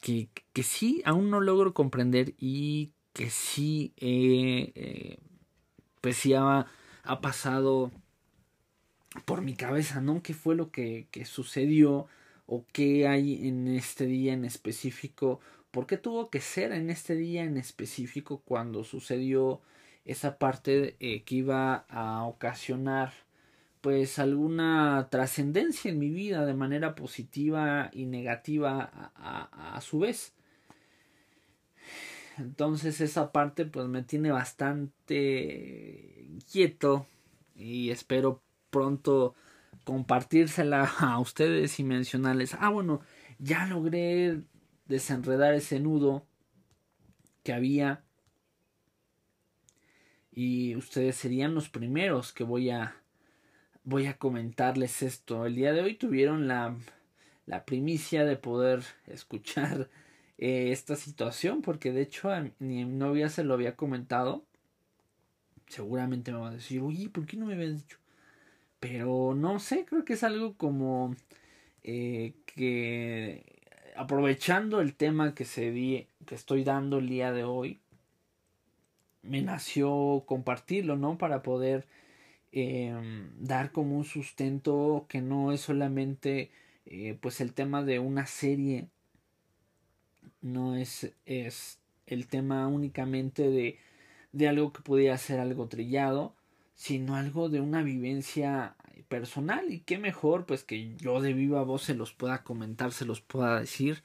que, 0.00 0.30
que 0.52 0.62
sí 0.62 1.02
aún 1.04 1.30
no 1.30 1.40
logro 1.40 1.74
comprender 1.74 2.34
y 2.38 2.92
que 3.12 3.30
sí 3.30 3.92
eh, 3.96 5.18
pues 6.00 6.16
sí 6.16 6.34
ha, 6.34 6.66
ha 7.02 7.20
pasado 7.20 7.90
por 9.24 9.42
mi 9.42 9.54
cabeza, 9.54 10.00
¿no? 10.00 10.22
¿Qué 10.22 10.34
fue 10.34 10.54
lo 10.54 10.70
que, 10.70 11.08
que 11.10 11.24
sucedió 11.24 12.06
o 12.46 12.64
qué 12.72 13.08
hay 13.08 13.48
en 13.48 13.68
este 13.68 14.06
día 14.06 14.32
en 14.32 14.44
específico? 14.44 15.40
¿Por 15.70 15.86
qué 15.86 15.96
tuvo 15.96 16.30
que 16.30 16.40
ser 16.40 16.72
en 16.72 16.90
este 16.90 17.14
día 17.14 17.44
en 17.44 17.56
específico 17.56 18.42
cuando 18.44 18.84
sucedió 18.84 19.60
esa 20.04 20.38
parte 20.38 20.96
eh, 21.00 21.22
que 21.22 21.36
iba 21.36 21.86
a 21.88 22.24
ocasionar 22.24 23.12
pues 23.80 24.18
alguna 24.18 25.08
trascendencia 25.10 25.90
en 25.90 25.98
mi 25.98 26.10
vida 26.10 26.44
de 26.44 26.54
manera 26.54 26.94
positiva 26.94 27.90
y 27.92 28.06
negativa 28.06 28.90
a, 29.16 29.74
a, 29.76 29.80
su 29.80 30.00
vez. 30.00 30.34
Entonces 32.40 33.00
esa 33.00 33.32
parte 33.32 33.66
pues 33.66 33.86
me 33.86 34.02
tiene 34.02 34.30
bastante 34.30 36.26
quieto 36.50 37.06
y 37.54 37.90
espero 37.90 38.42
pronto 38.70 39.34
compartírsela 39.84 40.84
a 41.00 41.18
ustedes 41.20 41.78
y 41.78 41.84
mencionarles, 41.84 42.54
ah 42.58 42.70
bueno, 42.70 43.02
ya 43.38 43.66
logré 43.66 44.40
desenredar 44.86 45.54
ese 45.54 45.80
nudo 45.80 46.26
que 47.42 47.52
había 47.52 48.02
y 50.32 50.76
ustedes 50.76 51.16
serían 51.16 51.54
los 51.54 51.68
primeros 51.68 52.32
que 52.32 52.44
voy 52.44 52.70
a 52.70 52.96
voy 53.84 54.06
a 54.06 54.16
comentarles 54.18 55.02
esto. 55.02 55.46
El 55.46 55.56
día 55.56 55.72
de 55.72 55.82
hoy 55.82 55.94
tuvieron 55.94 56.48
la, 56.48 56.76
la 57.46 57.64
primicia 57.64 58.24
de 58.24 58.36
poder 58.36 58.82
escuchar 59.06 59.88
eh, 60.40 60.72
esta 60.72 60.96
situación, 60.96 61.62
porque 61.62 61.92
de 61.92 62.02
hecho 62.02 62.30
a 62.30 62.50
mi 62.58 62.84
novia 62.84 63.28
se 63.28 63.44
lo 63.44 63.54
había 63.54 63.76
comentado. 63.76 64.44
Seguramente 65.68 66.32
me 66.32 66.38
va 66.38 66.48
a 66.48 66.52
decir, 66.52 66.80
oye, 66.82 67.08
¿por 67.08 67.26
qué 67.26 67.36
no 67.36 67.46
me 67.46 67.54
habías 67.54 67.76
dicho? 67.76 67.98
Pero 68.80 69.34
no 69.36 69.60
sé, 69.60 69.84
creo 69.86 70.04
que 70.04 70.14
es 70.14 70.24
algo 70.24 70.54
como 70.56 71.14
eh, 71.84 72.34
que 72.46 73.44
aprovechando 73.96 74.80
el 74.80 74.94
tema 74.96 75.34
que 75.34 75.44
se 75.44 75.70
di, 75.70 76.08
que 76.26 76.34
estoy 76.34 76.64
dando 76.64 76.98
el 76.98 77.08
día 77.08 77.32
de 77.32 77.44
hoy, 77.44 77.80
me 79.22 79.42
nació 79.42 80.24
compartirlo, 80.26 80.96
¿no? 80.96 81.18
Para 81.18 81.42
poder 81.42 81.86
Em, 82.52 83.30
dar 83.38 83.70
como 83.70 83.96
un 83.96 84.04
sustento 84.04 85.06
que 85.08 85.20
no 85.22 85.52
es 85.52 85.60
solamente 85.60 86.50
eh, 86.84 87.16
pues 87.20 87.40
el 87.40 87.52
tema 87.54 87.84
de 87.84 88.00
una 88.00 88.26
serie 88.26 88.88
no 90.42 90.76
es, 90.76 91.12
es 91.26 91.78
el 92.06 92.26
tema 92.26 92.66
únicamente 92.68 93.50
de, 93.50 93.78
de 94.32 94.48
algo 94.48 94.72
que 94.72 94.82
podría 94.82 95.16
ser 95.18 95.40
algo 95.40 95.68
trillado 95.68 96.34
sino 96.80 97.14
algo 97.14 97.50
de 97.50 97.60
una 97.60 97.82
vivencia 97.82 98.74
personal. 99.08 99.70
Y 99.70 99.80
qué 99.80 99.98
mejor 99.98 100.46
pues 100.46 100.64
que 100.64 100.96
yo 100.96 101.20
de 101.20 101.34
viva 101.34 101.62
voz 101.62 101.82
se 101.82 101.94
los 101.94 102.14
pueda 102.14 102.42
comentar 102.42 102.92
se 102.92 103.04
los 103.04 103.20
pueda 103.20 103.60
decir 103.60 104.02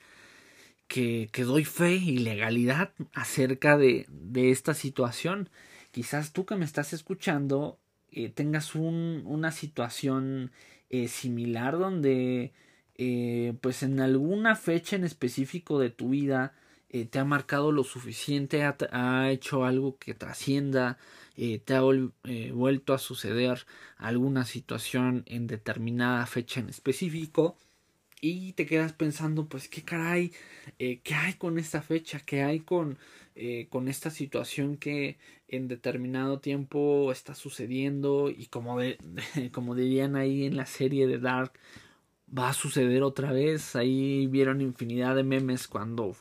que, 0.90 1.30
que 1.32 1.44
doy 1.44 1.64
fe 1.64 1.96
y 1.96 2.18
legalidad 2.18 2.92
acerca 3.14 3.78
de, 3.78 4.08
de 4.10 4.52
esta 4.52 4.74
situación. 4.74 5.50
Quizás 5.92 6.34
tú 6.34 6.46
que 6.46 6.58
me 6.58 6.66
estás 6.66 6.92
escuchando 6.92 7.80
eh, 8.12 8.28
tengas 8.28 8.76
un, 8.76 9.24
una 9.26 9.54
situación 9.54 10.52
eh, 10.90 11.08
similar 11.08 11.80
donde 11.80 12.52
eh, 12.98 13.54
pues 13.62 13.84
en 13.84 14.00
alguna 14.00 14.56
fecha 14.56 14.96
en 14.96 15.04
específico 15.04 15.80
de 15.80 15.90
tu 15.90 16.10
vida 16.10 16.54
te 17.10 17.20
ha 17.20 17.26
marcado 17.26 17.74
lo 17.74 17.84
suficiente, 17.84 18.64
ha, 18.64 18.78
ha 18.92 19.30
hecho 19.30 19.66
algo 19.66 19.98
que 19.98 20.14
trascienda, 20.14 20.98
te 21.36 21.76
ha 21.76 21.82
vuelto 22.54 22.94
a 22.94 23.00
suceder 23.00 23.66
alguna 23.98 24.46
situación 24.46 25.26
en 25.26 25.46
determinada 25.46 26.26
fecha 26.26 26.62
en 26.62 26.70
específico 26.70 27.58
y 28.22 28.54
te 28.54 28.66
quedas 28.66 28.94
pensando 28.94 29.46
pues 29.46 29.68
qué 29.68 29.82
caray, 29.82 30.32
qué 30.78 31.14
hay 31.14 31.34
con 31.34 31.60
esta 31.60 31.82
fecha, 31.82 32.22
qué 32.22 32.44
hay 32.44 32.62
con 32.62 32.98
eh, 33.38 33.68
con 33.70 33.90
esta 33.90 34.12
situación 34.12 34.78
que 34.78 35.18
en 35.50 35.68
determinado 35.68 36.40
tiempo 36.40 37.12
está 37.12 37.36
sucediendo 37.36 38.30
y 38.30 38.46
como, 38.46 38.80
de, 38.80 38.98
como 39.52 39.76
dirían 39.76 40.16
ahí 40.16 40.46
en 40.46 40.56
la 40.56 40.66
serie 40.66 41.06
de 41.06 41.20
Dark 41.20 41.52
va 42.28 42.50
a 42.50 42.54
suceder 42.54 43.04
otra 43.04 43.32
vez. 43.32 43.76
Ahí 43.76 44.28
vieron 44.28 44.62
infinidad 44.62 45.16
de 45.16 45.24
memes 45.24 45.68
cuando 45.68 46.16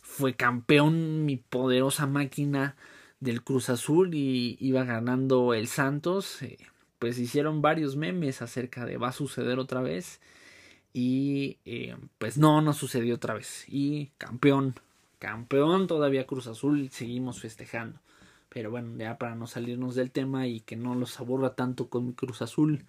fue 0.00 0.34
campeón 0.34 1.24
mi 1.24 1.36
poderosa 1.36 2.06
máquina 2.06 2.76
del 3.20 3.42
Cruz 3.42 3.68
Azul 3.68 4.14
y 4.14 4.56
iba 4.60 4.84
ganando 4.84 5.54
el 5.54 5.68
Santos. 5.68 6.42
Eh, 6.42 6.58
pues 6.98 7.18
hicieron 7.18 7.62
varios 7.62 7.96
memes 7.96 8.42
acerca 8.42 8.84
de 8.86 8.96
va 8.96 9.08
a 9.08 9.12
suceder 9.12 9.58
otra 9.58 9.82
vez. 9.82 10.20
Y 10.92 11.58
eh, 11.64 11.96
pues 12.18 12.38
no, 12.38 12.60
no 12.62 12.72
sucedió 12.72 13.16
otra 13.16 13.34
vez. 13.34 13.64
Y 13.68 14.10
campeón 14.18 14.74
campeón 15.18 15.86
todavía 15.86 16.26
Cruz 16.26 16.46
Azul 16.46 16.90
seguimos 16.90 17.40
festejando. 17.40 18.00
Pero 18.48 18.70
bueno, 18.70 18.96
ya 18.96 19.18
para 19.18 19.34
no 19.34 19.46
salirnos 19.46 19.94
del 19.94 20.10
tema 20.10 20.46
y 20.46 20.60
que 20.60 20.76
no 20.76 20.94
los 20.94 21.20
aburra 21.20 21.54
tanto 21.54 21.88
con 21.88 22.06
mi 22.06 22.12
Cruz 22.14 22.40
Azul, 22.40 22.84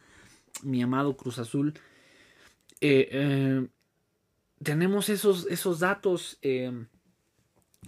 mi 0.63 0.81
amado 0.81 1.17
Cruz 1.17 1.37
Azul, 1.39 1.73
eh, 2.81 3.09
eh, 3.11 3.67
tenemos 4.63 5.09
esos, 5.09 5.47
esos 5.49 5.79
datos 5.79 6.37
eh, 6.41 6.85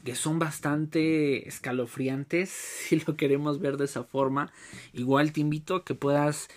que 0.03 0.15
son 0.15 0.39
bastante 0.39 1.47
escalofriantes, 1.47 2.49
si 2.89 2.99
lo 2.99 3.15
queremos 3.15 3.59
ver 3.59 3.77
de 3.77 3.85
esa 3.85 4.03
forma. 4.03 4.51
Igual 4.93 5.31
te 5.31 5.41
invito 5.41 5.75
a 5.75 5.85
que 5.85 5.95
puedas 5.95 6.49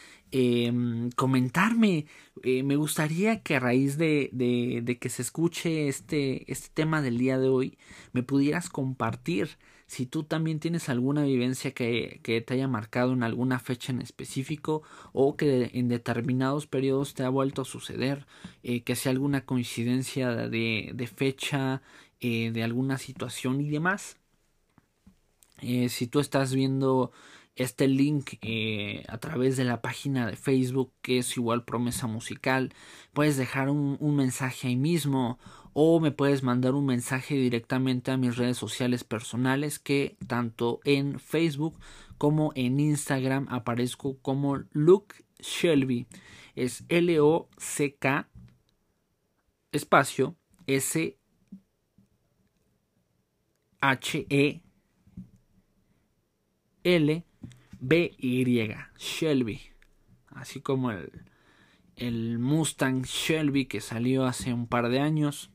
comentarme. 1.14 2.06
Me 2.42 2.74
gustaría 2.74 3.44
que 3.44 3.54
a 3.54 3.60
raíz 3.60 3.96
de, 3.98 4.30
de, 4.32 4.98
que 4.98 5.08
se 5.08 5.22
escuche 5.22 5.86
este, 5.86 6.50
este 6.50 6.70
tema 6.74 7.02
del 7.02 7.18
día 7.18 7.38
de 7.38 7.48
hoy, 7.48 7.78
me 8.12 8.24
pudieras 8.24 8.68
compartir 8.68 9.50
si 9.94 10.06
tú 10.06 10.24
también 10.24 10.58
tienes 10.58 10.88
alguna 10.88 11.22
vivencia 11.22 11.72
que, 11.72 12.20
que, 12.24 12.40
te 12.40 12.54
haya 12.54 12.66
marcado 12.66 13.12
en 13.12 13.22
alguna 13.22 13.60
fecha 13.60 13.92
en 13.92 14.02
específico 14.02 14.82
o 15.12 15.36
que 15.36 15.70
en 15.72 15.88
determinados 15.88 16.66
periodos 16.66 17.14
te 17.14 17.22
ha 17.22 17.28
vuelto 17.28 17.62
a 17.62 17.64
suceder, 17.64 18.26
eh, 18.64 18.82
que 18.82 18.96
sea 18.96 19.12
alguna 19.12 19.44
coincidencia 19.46 20.30
de, 20.34 20.90
de 20.94 21.06
fecha, 21.06 21.80
eh, 22.20 22.50
de 22.52 22.64
alguna 22.64 22.98
situación 22.98 23.60
y 23.60 23.70
demás. 23.70 24.18
si 25.60 26.06
tú 26.08 26.18
estás 26.20 26.54
viendo 26.54 27.12
este 27.56 27.86
link 27.86 28.34
eh, 28.42 29.04
a 29.08 29.18
través 29.18 29.56
de 29.56 29.64
la 29.64 29.80
página 29.80 30.26
de 30.26 30.36
Facebook 30.36 30.92
que 31.02 31.18
es 31.18 31.36
igual 31.36 31.64
promesa 31.64 32.06
musical. 32.06 32.72
Puedes 33.12 33.36
dejar 33.36 33.70
un, 33.70 33.98
mensaje 34.16 34.68
ahí 34.68 34.76
mismo 34.76 35.38
o 35.72 36.00
me 36.00 36.10
puedes 36.10 36.42
mandar 36.42 36.74
un 36.74 36.86
mensaje 36.86 37.34
directamente 37.34 38.10
a 38.10 38.16
mis 38.16 38.36
redes 38.36 38.56
sociales 38.56 39.04
personales 39.04 39.78
que 39.78 40.16
tanto 40.26 40.80
en 40.84 41.20
Facebook 41.20 41.78
como 42.18 42.52
en 42.54 42.80
Instagram 42.80 43.46
aparezco 43.50 44.18
como 44.20 44.58
Luke 44.72 45.24
Shelby. 45.40 46.06
Es 46.54 46.84
L 46.88 47.20
O 47.20 47.48
C 47.56 47.96
K 47.96 48.28
espacio 49.72 50.36
S 50.66 51.18
H 53.80 54.26
E 54.30 54.62
L 56.84 57.24
BY, 57.86 58.74
Shelby. 58.98 59.60
Así 60.28 60.60
como 60.60 60.90
el, 60.90 61.10
el 61.96 62.38
Mustang 62.38 63.02
Shelby 63.02 63.66
que 63.66 63.80
salió 63.82 64.24
hace 64.24 64.54
un 64.54 64.66
par 64.66 64.88
de 64.88 65.00
años. 65.00 65.50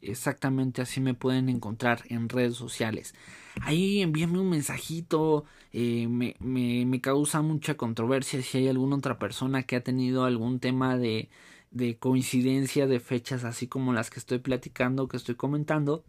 Exactamente 0.00 0.82
así 0.82 1.00
me 1.00 1.14
pueden 1.14 1.48
encontrar 1.48 2.02
en 2.08 2.28
redes 2.28 2.56
sociales. 2.56 3.14
Ahí 3.62 4.02
envíame 4.02 4.40
un 4.40 4.50
mensajito. 4.50 5.44
Eh, 5.72 6.08
me, 6.08 6.34
me, 6.40 6.84
me, 6.86 7.00
causa 7.00 7.40
mucha 7.40 7.76
controversia 7.76 8.42
si 8.42 8.58
hay 8.58 8.68
alguna 8.68 8.96
otra 8.96 9.18
persona 9.18 9.62
que 9.62 9.76
ha 9.76 9.82
tenido 9.82 10.24
algún 10.24 10.58
tema 10.58 10.98
de, 10.98 11.30
de 11.70 11.96
coincidencia 11.98 12.86
de 12.88 13.00
fechas 13.00 13.44
así 13.44 13.68
como 13.68 13.92
las 13.92 14.10
que 14.10 14.18
estoy 14.18 14.38
platicando, 14.40 15.06
que 15.08 15.16
estoy 15.16 15.36
comentando. 15.36 16.04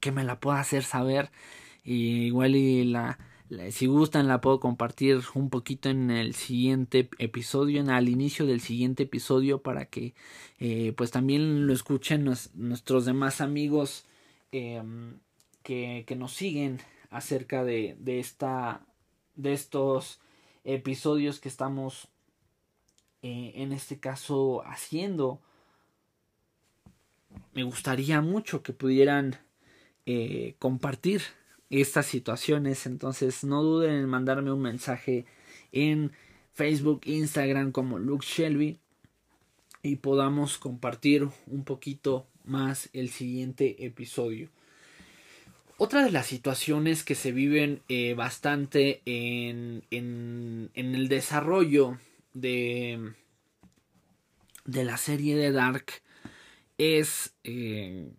Que 0.00 0.12
me 0.12 0.24
la 0.24 0.40
pueda 0.40 0.60
hacer 0.60 0.82
saber. 0.82 1.30
igual 1.84 2.56
y 2.56 2.84
la, 2.84 3.18
si 3.70 3.86
gustan 3.86 4.28
la 4.28 4.40
puedo 4.40 4.60
compartir 4.60 5.20
un 5.34 5.50
poquito 5.50 5.88
en 5.88 6.10
el 6.10 6.34
siguiente 6.34 7.08
episodio, 7.18 7.82
al 7.90 8.08
inicio 8.08 8.46
del 8.46 8.60
siguiente 8.60 9.04
episodio 9.04 9.62
para 9.62 9.86
que 9.86 10.14
eh, 10.58 10.92
pues 10.96 11.10
también 11.10 11.66
lo 11.66 11.72
escuchen 11.72 12.24
nuestros 12.54 13.04
demás 13.04 13.40
amigos 13.40 14.04
em, 14.52 15.18
que, 15.62 16.04
que, 16.06 16.16
nos 16.16 16.32
siguen 16.32 16.80
acerca 17.10 17.64
de, 17.64 17.96
de 18.00 18.20
esta 18.20 18.82
de 19.36 19.52
estos 19.52 20.20
episodios 20.64 21.40
que 21.40 21.48
estamos 21.48 22.08
eh, 23.22 23.52
en 23.56 23.72
este 23.72 23.98
caso 23.98 24.62
haciendo. 24.66 25.40
Me 27.54 27.62
gustaría 27.62 28.20
mucho 28.20 28.62
que 28.62 28.72
pudieran 28.72 29.36
eh, 30.06 30.54
compartir 30.58 31.22
estas 31.70 32.06
situaciones. 32.06 32.86
Entonces 32.86 33.44
no 33.44 33.62
duden 33.62 33.94
en 33.94 34.08
mandarme 34.08 34.52
un 34.52 34.62
mensaje 34.62 35.24
en 35.72 36.12
Facebook, 36.52 37.02
Instagram 37.04 37.72
como 37.72 37.98
Luke 37.98 38.26
Shelby 38.26 38.78
y 39.82 39.96
podamos 39.96 40.58
compartir 40.58 41.28
un 41.46 41.64
poquito 41.64 42.26
más 42.44 42.88
el 42.92 43.10
siguiente 43.10 43.84
episodio. 43.84 44.48
Otra 45.76 46.02
de 46.02 46.10
las 46.10 46.26
situaciones 46.26 47.04
que 47.04 47.14
se 47.14 47.30
viven 47.30 47.82
eh, 47.88 48.14
bastante 48.14 49.00
en, 49.04 49.84
en, 49.92 50.70
en, 50.74 50.94
el 50.96 51.06
desarrollo 51.06 51.98
de, 52.34 53.12
de 54.64 54.84
la 54.84 54.96
serie 54.96 55.36
de 55.36 55.52
Dark 55.52 55.84
es 56.78 57.34
eh, 57.44 58.10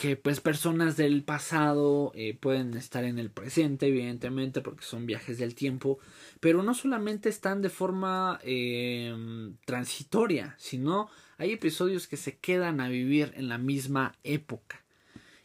que 0.00 0.16
pues 0.16 0.40
personas 0.40 0.96
del 0.96 1.22
pasado 1.24 2.10
eh, 2.14 2.32
pueden 2.32 2.74
estar 2.74 3.04
en 3.04 3.18
el 3.18 3.30
presente, 3.30 3.88
evidentemente, 3.88 4.62
porque 4.62 4.82
son 4.82 5.04
viajes 5.04 5.36
del 5.36 5.54
tiempo, 5.54 5.98
pero 6.40 6.62
no 6.62 6.72
solamente 6.72 7.28
están 7.28 7.60
de 7.60 7.68
forma 7.68 8.40
eh, 8.42 9.14
transitoria, 9.66 10.54
sino 10.58 11.10
hay 11.36 11.52
episodios 11.52 12.08
que 12.08 12.16
se 12.16 12.38
quedan 12.38 12.80
a 12.80 12.88
vivir 12.88 13.34
en 13.36 13.50
la 13.50 13.58
misma 13.58 14.14
época. 14.24 14.82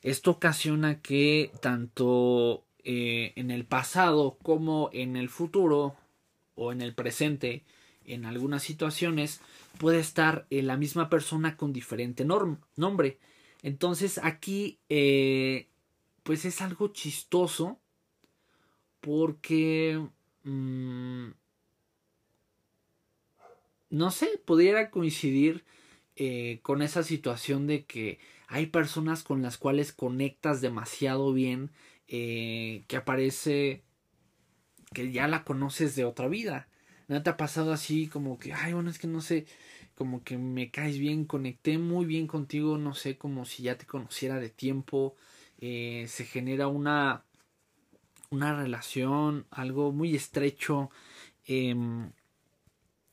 Esto 0.01 0.31
ocasiona 0.31 1.01
que 1.01 1.51
tanto 1.61 2.63
eh, 2.85 3.33
en 3.35 3.51
el 3.51 3.65
pasado 3.65 4.37
como 4.41 4.89
en 4.93 5.17
el 5.17 5.27
futuro 5.27 5.97
o 6.55 6.71
en 6.71 6.81
el 6.81 6.95
presente, 6.95 7.65
en 8.05 8.23
algunas 8.23 8.63
situaciones, 8.63 9.41
puede 9.79 9.99
estar 9.99 10.45
la 10.49 10.77
misma 10.77 11.09
persona 11.09 11.57
con 11.57 11.73
diferente 11.73 12.23
nombre 12.23 13.17
entonces 13.65 14.19
aquí, 14.21 14.80
eh, 14.89 15.69
pues 16.21 16.45
es 16.45 16.62
algo 16.62 16.89
chistoso 16.89 17.80
porque, 19.01 20.08
mm, 20.43 21.30
no 23.89 24.12
sé, 24.12 24.39
pudiera 24.45 24.91
coincidir 24.91 25.65
eh, 26.15 26.60
con 26.62 26.84
esa 26.84 27.01
situación 27.01 27.65
de 27.65 27.86
que 27.86 28.19
hay 28.47 28.67
personas 28.67 29.23
con 29.23 29.41
las 29.41 29.58
cuales 29.58 29.91
conectas 29.93 30.62
demasiado 30.62 31.34
bien, 31.34 31.71
eh, 32.08 32.84
que 32.88 32.97
aparece 32.97 33.82
que 34.93 35.12
ya 35.12 35.28
la 35.28 35.43
conoces 35.43 35.95
de 35.95 36.06
otra 36.06 36.28
vida. 36.28 36.67
¿No 37.08 37.23
te 37.23 37.32
ha 37.32 37.38
pasado 37.38 37.73
así 37.73 38.06
como 38.10 38.38
que, 38.38 38.54
ay, 38.54 38.73
bueno, 38.73 38.91
es 38.91 38.99
que 38.99 39.08
no 39.08 39.21
sé, 39.21 39.47
como 39.95 40.23
que 40.23 40.38
me 40.38 40.71
caes 40.71 40.99
bien, 40.99 41.25
conecté 41.25 41.77
muy 41.77 42.05
bien 42.05 42.27
contigo, 42.27 42.77
no 42.77 42.93
sé, 42.93 43.17
como 43.17 43.45
si 43.45 43.63
ya 43.63 43.77
te 43.77 43.86
conociera 43.86 44.39
de 44.39 44.49
tiempo, 44.49 45.15
eh, 45.60 46.05
se 46.10 46.25
genera 46.25 46.67
una, 46.67 47.23
una 48.29 48.55
relación, 48.55 49.47
algo 49.51 49.91
muy 49.93 50.15
estrecho, 50.15 50.91
em, 51.45 52.12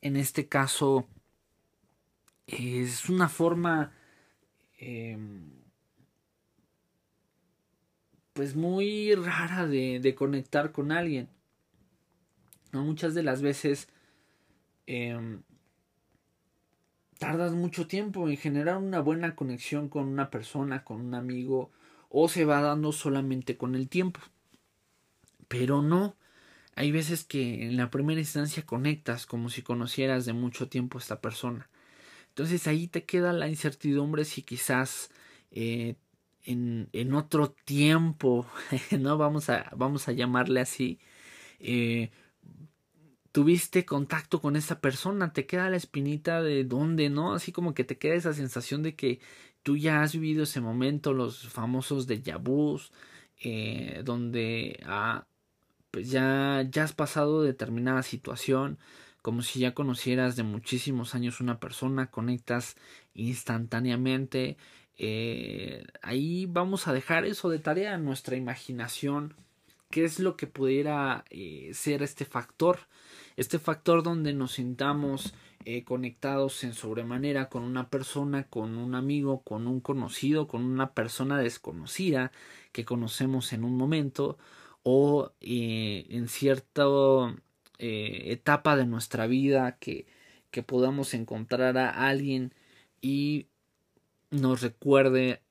en 0.00 0.16
este 0.16 0.48
caso 0.48 1.06
es 2.46 3.08
una 3.08 3.28
forma 3.28 3.92
em, 4.78 5.62
pues 8.32 8.56
muy 8.56 9.14
rara 9.14 9.66
de, 9.66 10.14
conectar 10.16 10.72
con 10.72 10.90
alguien. 10.92 11.28
¿no? 12.72 12.82
Muchas 12.84 13.14
de 13.14 13.22
las 13.22 13.42
veces 13.42 13.88
em, 14.86 15.42
tardas 17.22 17.52
mucho 17.52 17.86
tiempo 17.86 18.28
en 18.28 18.36
generar 18.36 18.78
una 18.78 18.98
buena 18.98 19.36
conexión 19.36 19.88
con 19.88 20.08
una 20.08 20.28
persona, 20.28 20.82
con 20.82 21.00
un 21.00 21.14
amigo, 21.14 21.70
o 22.08 22.28
se 22.28 22.44
va 22.44 22.60
dando 22.60 22.90
solamente 22.90 23.56
con 23.56 23.76
el 23.76 23.88
tiempo. 23.88 24.18
Pero 25.46 25.82
no, 25.82 26.16
hay 26.74 26.90
veces 26.90 27.22
que 27.22 27.62
en 27.62 27.76
la 27.76 27.92
primera 27.92 28.18
instancia 28.18 28.66
conectas 28.66 29.24
como 29.24 29.50
si 29.50 29.62
conocieras 29.62 30.26
de 30.26 30.32
mucho 30.32 30.68
tiempo 30.68 30.98
a 30.98 31.00
esta 31.00 31.20
persona. 31.20 31.70
Entonces 32.30 32.66
ahí 32.66 32.88
te 32.88 33.04
queda 33.04 33.32
la 33.32 33.48
incertidumbre 33.48 34.24
si 34.24 34.42
quizás 34.42 35.08
eh, 35.52 35.94
en, 36.42 36.88
en, 36.92 37.14
otro 37.14 37.52
tiempo, 37.52 38.48
no 38.98 39.16
vamos 39.16 39.48
a, 39.48 39.70
vamos 39.76 40.08
a 40.08 40.12
llamarle 40.12 40.58
así, 40.58 40.98
eh, 41.60 42.10
tuviste 43.32 43.84
contacto 43.86 44.40
con 44.40 44.56
esa 44.56 44.80
persona, 44.80 45.32
te 45.32 45.46
queda 45.46 45.70
la 45.70 45.76
espinita 45.76 46.42
de 46.42 46.64
dónde, 46.64 47.10
¿no? 47.10 47.34
Así 47.34 47.52
como 47.52 47.74
que 47.74 47.84
te 47.84 47.98
queda 47.98 48.14
esa 48.14 48.34
sensación 48.34 48.82
de 48.82 48.94
que 48.94 49.20
tú 49.62 49.76
ya 49.76 50.02
has 50.02 50.12
vivido 50.12 50.44
ese 50.44 50.60
momento, 50.60 51.12
los 51.14 51.48
famosos 51.48 52.06
de 52.06 52.22
Yabús, 52.22 52.92
eh, 53.42 54.02
donde 54.04 54.80
ah, 54.86 55.26
pues 55.90 56.10
ya, 56.10 56.66
ya 56.70 56.84
has 56.84 56.94
pasado 56.94 57.42
determinada 57.42 58.02
situación, 58.02 58.78
como 59.22 59.42
si 59.42 59.60
ya 59.60 59.74
conocieras 59.74 60.36
de 60.36 60.42
muchísimos 60.42 61.14
años 61.14 61.40
una 61.40 61.60
persona, 61.60 62.10
conectas 62.10 62.76
instantáneamente. 63.14 64.56
Eh, 64.98 65.84
ahí 66.02 66.46
vamos 66.46 66.88
a 66.88 66.92
dejar 66.92 67.24
eso 67.24 67.48
de 67.50 67.58
tarea 67.58 67.94
en 67.94 68.04
nuestra 68.04 68.36
imaginación. 68.36 69.34
¿Qué 69.90 70.04
es 70.04 70.18
lo 70.18 70.36
que 70.36 70.46
pudiera 70.46 71.24
eh, 71.30 71.70
ser 71.74 72.02
este 72.02 72.24
factor? 72.24 72.80
Este 73.36 73.58
factor 73.58 74.02
donde 74.02 74.34
nos 74.34 74.52
sintamos 74.52 75.34
eh, 75.64 75.84
conectados 75.84 76.64
en 76.64 76.74
sobremanera 76.74 77.48
con 77.48 77.62
una 77.62 77.88
persona, 77.88 78.44
con 78.48 78.76
un 78.76 78.94
amigo, 78.94 79.42
con 79.42 79.66
un 79.66 79.80
conocido, 79.80 80.48
con 80.48 80.64
una 80.64 80.92
persona 80.92 81.38
desconocida 81.38 82.32
que 82.72 82.84
conocemos 82.84 83.52
en 83.52 83.64
un 83.64 83.76
momento 83.76 84.38
o 84.82 85.32
eh, 85.40 86.06
en 86.10 86.28
cierta 86.28 86.84
eh, 87.78 88.22
etapa 88.32 88.76
de 88.76 88.86
nuestra 88.86 89.26
vida 89.26 89.76
que, 89.78 90.06
que 90.50 90.62
podamos 90.62 91.14
encontrar 91.14 91.78
a 91.78 92.08
alguien 92.08 92.52
y 93.00 93.46
nos 94.30 94.62
recuerde 94.62 95.42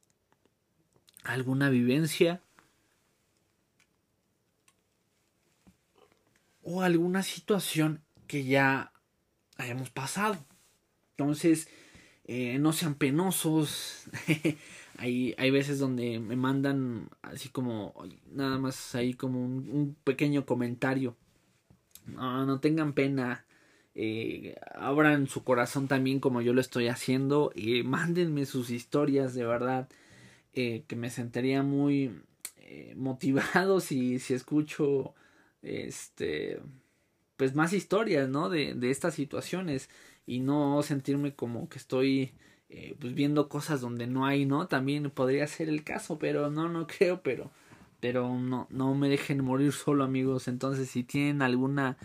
alguna 1.24 1.70
vivencia 1.70 2.41
o 6.71 6.81
alguna 6.81 7.23
situación 7.23 8.01
que 8.27 8.45
ya 8.45 8.93
hayamos 9.57 9.89
pasado. 9.89 10.38
Entonces, 11.12 11.67
eh, 12.25 12.57
no 12.60 12.71
sean 12.73 12.95
penosos. 12.95 14.05
hay, 14.97 15.36
hay 15.38 15.51
veces 15.51 15.79
donde 15.79 16.19
me 16.19 16.36
mandan 16.36 17.10
así 17.21 17.49
como, 17.49 17.93
nada 18.31 18.57
más 18.57 18.95
ahí 18.95 19.13
como 19.13 19.43
un, 19.43 19.97
pequeño 20.03 20.45
comentario. 20.45 21.17
No, 22.05 22.45
no 22.45 22.60
tengan 22.60 22.93
pena. 22.93 23.45
Eh, 23.93 24.55
abran 24.73 25.27
su 25.27 25.43
corazón 25.43 25.89
también 25.89 26.21
como 26.21 26.41
yo 26.41 26.53
lo 26.53 26.62
estoy 26.62 26.88
haciendo 26.88 27.51
y 27.53 27.84
mándenme 27.84 28.45
sus 28.45 28.69
historias 28.69 29.34
de 29.34 29.45
verdad 29.45 29.89
eh, 30.53 30.86
que 30.88 30.95
me 30.95 31.10
sentiría 31.10 31.62
muy 31.62 32.21
motivado 32.95 33.81
si, 33.81 34.19
si 34.19 34.34
escucho 34.34 35.13
este, 35.62 36.60
pues 37.38 37.56
más 37.56 37.74
historias, 37.74 38.30
¿no? 38.30 38.50
De, 38.50 38.74
de 38.76 38.91
estas 38.91 39.15
situaciones 39.15 39.89
y 40.26 40.39
no 40.39 40.82
sentirme 40.84 41.34
como 41.36 41.69
que 41.69 41.78
estoy 41.78 42.34
eh, 42.74 42.95
pues 43.00 43.13
viendo 43.13 43.50
cosas 43.50 43.82
donde 43.82 44.08
no 44.08 44.26
hay, 44.26 44.45
¿no? 44.45 44.67
También 44.67 45.10
podría 45.12 45.45
ser 45.47 45.67
el 45.67 45.84
caso, 45.84 46.17
pero 46.19 46.50
no, 46.50 46.69
no 46.69 46.88
creo, 47.00 47.21
pero, 47.21 47.52
pero 48.00 48.30
no, 48.39 48.67
no 48.69 48.95
me 48.95 49.10
dejen 49.10 49.43
morir 49.43 49.74
solo, 49.74 50.06
amigos. 50.06 50.47
Entonces, 50.47 50.89
si 50.89 51.04
tienen 51.04 51.41
alguna 51.41 51.97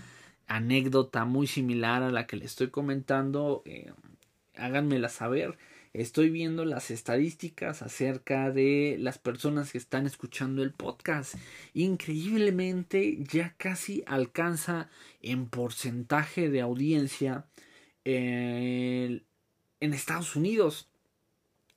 anécdota 0.49 1.25
muy 1.25 1.47
similar 1.47 2.03
a 2.03 2.11
la 2.11 2.27
que 2.27 2.37
le 2.37 2.47
estoy 2.47 2.71
comentando, 2.71 3.62
eh, 3.64 3.92
háganmela 4.57 5.09
saber. 5.09 5.57
Estoy 5.97 6.29
viendo 6.29 6.67
las 6.67 6.91
estadísticas 6.91 7.81
acerca 7.81 8.51
de 8.51 8.99
las 9.01 9.17
personas 9.17 9.73
que 9.73 9.79
están 9.79 10.05
escuchando 10.05 10.63
el 10.63 10.71
podcast. 10.73 11.37
Increíblemente 11.73 13.25
ya 13.25 13.55
casi 13.57 14.05
alcanza 14.07 14.91
en 15.23 15.47
porcentaje 15.47 16.51
de 16.51 16.61
audiencia 16.61 17.47
eh, 18.05 19.23
en 19.81 19.95
Estados 19.95 20.37
Unidos. 20.37 20.91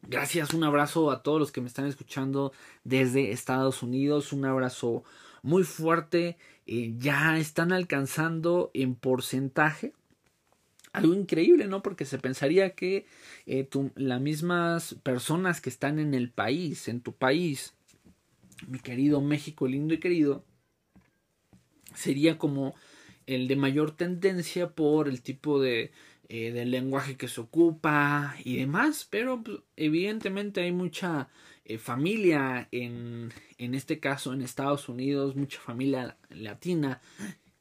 Gracias, 0.02 0.54
un 0.54 0.66
abrazo 0.66 1.12
a 1.12 1.24
todos 1.24 1.40
los 1.40 1.54
que 1.54 1.62
me 1.62 1.68
están 1.68 1.86
escuchando 1.86 2.52
desde 2.84 3.32
Estados 3.32 3.84
Unidos. 3.84 4.34
Un 4.34 4.44
abrazo 4.44 5.06
muy 5.44 5.64
fuerte. 5.64 6.38
Eh, 6.68 6.94
ya 6.98 7.38
están 7.38 7.72
alcanzando 7.72 8.70
en 8.74 8.96
porcentaje 8.96 9.94
algo 10.93 11.13
increíble, 11.13 11.67
¿no? 11.67 11.82
Porque 11.82 12.06
se 12.06 12.17
pensaría 12.17 12.71
que 12.71 13.06
eh, 13.45 13.67
las 13.95 14.21
mismas 14.21 14.95
personas 15.04 15.62
que 15.62 15.69
están 15.69 15.99
en 15.99 16.13
el 16.13 16.32
país, 16.32 16.88
en 16.88 17.02
tu 17.02 17.13
país, 17.13 17.73
mi 18.67 18.80
querido 18.80 19.21
México 19.21 19.67
lindo 19.67 19.93
y 19.93 19.99
querido, 19.99 20.43
sería 21.93 22.38
como 22.38 22.75
el 23.28 23.47
de 23.47 23.56
mayor 23.56 23.95
tendencia 23.95 24.71
por 24.71 25.08
el 25.08 25.21
tipo 25.21 25.62
de, 25.62 25.91
eh, 26.28 26.65
lenguaje 26.65 27.17
que 27.17 27.28
se 27.28 27.41
ocupa 27.41 28.36
y 28.43 28.58
demás, 28.58 29.08
pero 29.10 29.43
pues, 29.43 29.60
evidentemente 29.75 30.62
hay 30.62 30.71
mucha 30.71 31.30
eh, 31.65 31.78
familia 31.78 32.67
en, 32.71 33.32
en 33.58 33.75
este 33.75 33.99
caso 33.99 34.34
en 34.34 34.41
Estados 34.41 34.89
Unidos, 34.89 35.36
mucha 35.36 35.60
familia 35.60 36.17
latina 36.30 37.02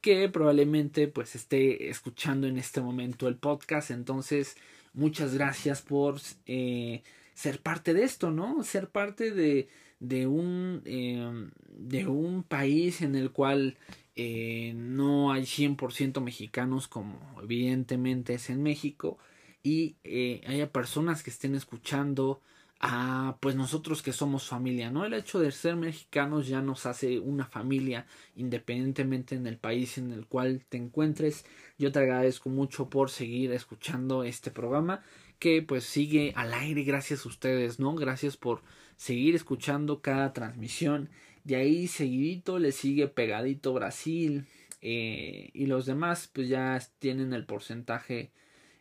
que 0.01 0.29
probablemente 0.29 1.07
pues 1.07 1.35
esté 1.35 1.89
escuchando 1.89 2.47
en 2.47 2.57
este 2.57 2.81
momento 2.81 3.27
el 3.27 3.35
podcast. 3.35 3.91
Entonces, 3.91 4.55
muchas 4.93 5.33
gracias 5.33 5.81
por 5.81 6.19
eh, 6.45 7.03
ser 7.33 7.61
parte 7.61 7.93
de 7.93 8.03
esto, 8.03 8.31
¿no? 8.31 8.63
Ser 8.63 8.89
parte 8.89 9.31
de, 9.31 9.69
de 9.99 10.27
un, 10.27 10.81
em, 10.85 11.51
de 11.67 12.07
un 12.07 12.43
país 12.43 13.01
en 13.01 13.15
el 13.15 13.31
cual 13.31 13.77
eh, 14.15 14.73
no 14.75 15.31
hay 15.31 15.43
100% 15.43 16.21
mexicanos 16.21 16.87
como 16.87 17.19
evidentemente 17.41 18.33
es 18.33 18.49
en 18.49 18.61
México 18.63 19.17
y 19.63 19.95
eh, 20.03 20.41
haya 20.47 20.71
personas 20.71 21.23
que 21.23 21.29
estén 21.29 21.55
escuchando 21.55 22.41
a 22.79 23.37
pues 23.41 23.55
nosotros 23.55 24.01
que 24.01 24.13
somos 24.13 24.47
familia, 24.47 24.89
¿no? 24.89 25.05
El 25.05 25.13
hecho 25.13 25.39
de 25.39 25.51
ser 25.51 25.75
mexicanos 25.75 26.47
ya 26.47 26.61
nos 26.61 26.85
hace 26.85 27.19
una 27.19 27.45
familia 27.45 28.05
independientemente 28.35 29.35
en 29.35 29.47
el 29.47 29.57
país 29.57 29.97
en 29.97 30.13
el 30.13 30.25
cual 30.25 30.63
te 30.69 30.77
encuentres. 30.77 31.45
Yo 31.77 31.91
te 31.91 31.99
agradezco 31.99 32.49
mucho 32.49 32.89
por 32.89 33.09
seguir 33.09 33.51
escuchando 33.51 34.23
este 34.23 34.49
programa 34.49 35.03
que 35.39 35.61
pues 35.61 35.83
sigue 35.83 36.33
al 36.35 36.53
aire 36.53 36.83
gracias 36.83 37.25
a 37.25 37.29
ustedes, 37.29 37.79
¿no? 37.79 37.95
Gracias 37.95 38.37
por 38.37 38.61
seguir 38.95 39.35
escuchando 39.35 40.01
cada 40.01 40.31
transmisión. 40.31 41.09
De 41.43 41.57
ahí 41.57 41.87
seguidito 41.87 42.59
le 42.59 42.71
sigue 42.71 43.07
pegadito 43.07 43.73
Brasil 43.73 44.45
eh, 44.81 45.49
y 45.53 45.65
los 45.65 45.85
demás 45.85 46.29
pues 46.31 46.47
ya 46.47 46.79
tienen 46.99 47.33
el 47.33 47.45
porcentaje 47.45 48.31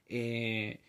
eh, 0.09 0.81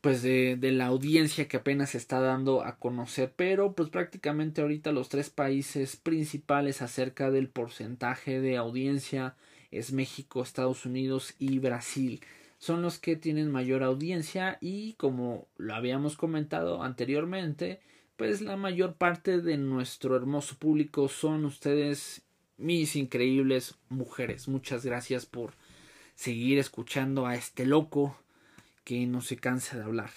pues 0.00 0.22
de, 0.22 0.56
de, 0.56 0.72
la 0.72 0.86
audiencia 0.86 1.48
que 1.48 1.56
apenas 1.56 1.90
se 1.90 1.98
está 1.98 2.20
dando 2.20 2.62
a 2.62 2.78
conocer 2.78 3.32
pero 3.36 3.74
pues 3.74 3.90
prácticamente 3.90 4.60
ahorita 4.60 4.92
los 4.92 5.08
tres 5.08 5.30
países 5.30 5.96
principales 5.96 6.82
acerca 6.82 7.30
del 7.30 7.48
porcentaje 7.48 8.40
de 8.40 8.56
audiencia 8.56 9.36
es 9.70 9.92
México, 9.92 10.42
Estados 10.42 10.86
Unidos 10.86 11.34
y 11.38 11.58
Brasil. 11.58 12.20
Son 12.58 12.82
los 12.82 12.98
que 12.98 13.16
tienen 13.16 13.50
mayor 13.50 13.82
audiencia 13.82 14.58
y 14.60 14.94
como 14.94 15.46
lo 15.56 15.74
habíamos 15.74 16.16
comentado 16.16 16.82
anteriormente 16.82 17.80
pues 18.18 18.40
la 18.40 18.56
mayor 18.56 18.94
parte 18.94 19.40
de 19.40 19.56
nuestro 19.56 20.16
hermoso 20.16 20.56
público 20.56 21.08
son 21.08 21.44
ustedes 21.44 22.22
mis 22.56 22.96
increíbles 22.96 23.76
mujeres. 23.88 24.48
Muchas 24.48 24.84
gracias 24.84 25.24
por 25.24 25.52
seguir 26.16 26.58
escuchando 26.58 27.26
a 27.26 27.36
este 27.36 27.64
loco 27.64 28.18
que 28.88 29.06
no 29.06 29.20
se 29.20 29.36
cansa 29.36 29.76
de 29.76 29.84
hablar. 29.84 30.08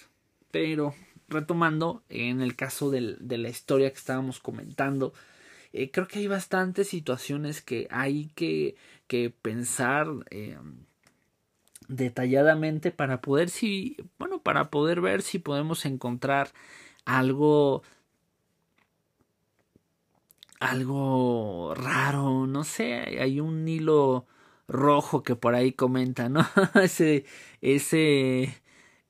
Pero 0.50 0.94
retomando 1.28 2.02
en 2.08 2.40
el 2.40 2.56
caso 2.56 2.90
de 2.90 3.36
la 3.38 3.48
historia 3.50 3.90
que 3.90 3.98
estábamos 3.98 4.40
comentando, 4.40 5.12
eh, 5.74 5.90
creo 5.90 6.08
que 6.08 6.20
hay 6.20 6.26
bastantes 6.26 6.88
situaciones 6.88 7.60
que 7.60 7.86
hay 7.90 8.30
que, 8.34 8.76
que 9.08 9.28
pensar 9.28 10.06
eh, 10.30 10.56
detalladamente 11.88 12.92
para 12.92 13.20
poder 13.20 13.50
si 13.50 13.98
bueno 14.18 14.40
para 14.40 14.70
poder 14.70 15.02
ver 15.02 15.20
si 15.20 15.38
podemos 15.38 15.84
encontrar 15.84 16.48
algo 17.04 17.82
algo 20.60 21.74
raro 21.74 22.46
no 22.46 22.64
sé 22.64 23.18
hay 23.20 23.40
un 23.40 23.68
hilo 23.68 24.26
rojo 24.68 25.22
que 25.22 25.36
por 25.36 25.54
ahí 25.54 25.72
comenta 25.72 26.28
no 26.28 26.46
ese 26.74 27.24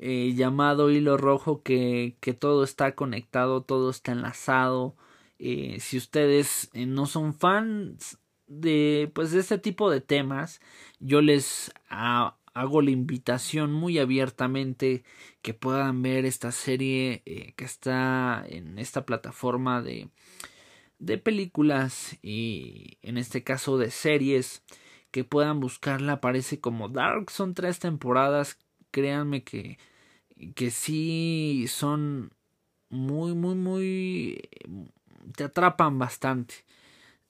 eh, 0.05 0.35
llamado 0.35 0.91
hilo 0.91 1.17
rojo 1.17 1.63
que, 1.63 2.17
que, 2.21 2.35
todo 2.35 2.65
está 2.65 2.97
conectado, 2.97 3.63
todo 3.63 3.89
está 3.89 4.11
enlazado. 4.11 4.97
Eh, 5.39 5.79
si 5.79 5.97
ustedes 5.97 6.71
eh, 6.75 6.87
no 6.87 7.07
son 7.07 7.35
fans 7.35 8.19
de 8.49 9.13
pues 9.15 9.31
de 9.31 9.39
este 9.39 9.59
tipo 9.59 9.91
de 9.91 10.01
temas, 10.01 10.61
yo 10.99 11.23
les 11.23 11.73
hago 11.89 12.83
la 12.83 12.91
invitación 12.91 13.73
muy 13.73 14.01
abiertamente 14.01 15.05
que 15.41 15.55
puedan 15.55 16.03
ver 16.03 16.27
esta 16.27 16.51
serie 16.51 17.23
que 17.57 17.65
está 17.65 18.45
en 18.49 18.79
esta 18.81 19.07
plataforma 19.07 19.83
de 19.83 20.11
de 20.99 21.19
películas 21.19 22.19
y 22.23 22.99
en 23.03 23.19
este 23.19 23.45
caso 23.45 23.79
de 23.79 23.91
series 23.93 24.65
que 25.13 25.25
puedan 25.25 25.61
buscarla 25.61 26.15
aparece 26.15 26.61
como 26.61 26.89
Dark 26.89 27.31
son 27.31 27.55
tres 27.55 27.79
temporadas 27.79 28.59
créanme 28.91 29.43
que 29.43 29.79
que 30.55 30.71
sí 30.71 31.67
son 31.69 32.33
muy, 32.91 33.35
muy, 33.35 33.55
muy... 33.55 34.49
te 35.37 35.45
atrapan 35.45 35.99
bastante. 35.99 36.55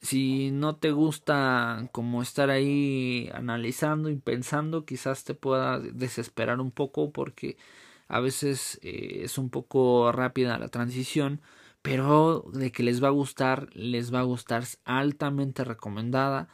Si 0.00 0.50
no 0.50 0.76
te 0.76 0.92
gusta 0.92 1.88
como 1.92 2.22
estar 2.22 2.50
ahí 2.50 3.30
analizando 3.34 4.10
y 4.10 4.16
pensando, 4.16 4.84
quizás 4.84 5.24
te 5.24 5.34
pueda 5.34 5.78
desesperar 5.80 6.60
un 6.60 6.72
poco 6.72 7.12
porque 7.12 7.56
a 8.08 8.20
veces 8.20 8.80
eh, 8.82 9.22
es 9.24 9.38
un 9.38 9.50
poco 9.50 10.12
rápida 10.12 10.58
la 10.58 10.68
transición, 10.68 11.40
pero 11.82 12.44
de 12.52 12.72
que 12.72 12.82
les 12.82 13.02
va 13.02 13.08
a 13.08 13.12
gustar, 13.12 13.68
les 13.74 14.12
va 14.14 14.20
a 14.20 14.24
gustar 14.24 14.64
altamente 14.84 15.64
recomendada 15.64 16.48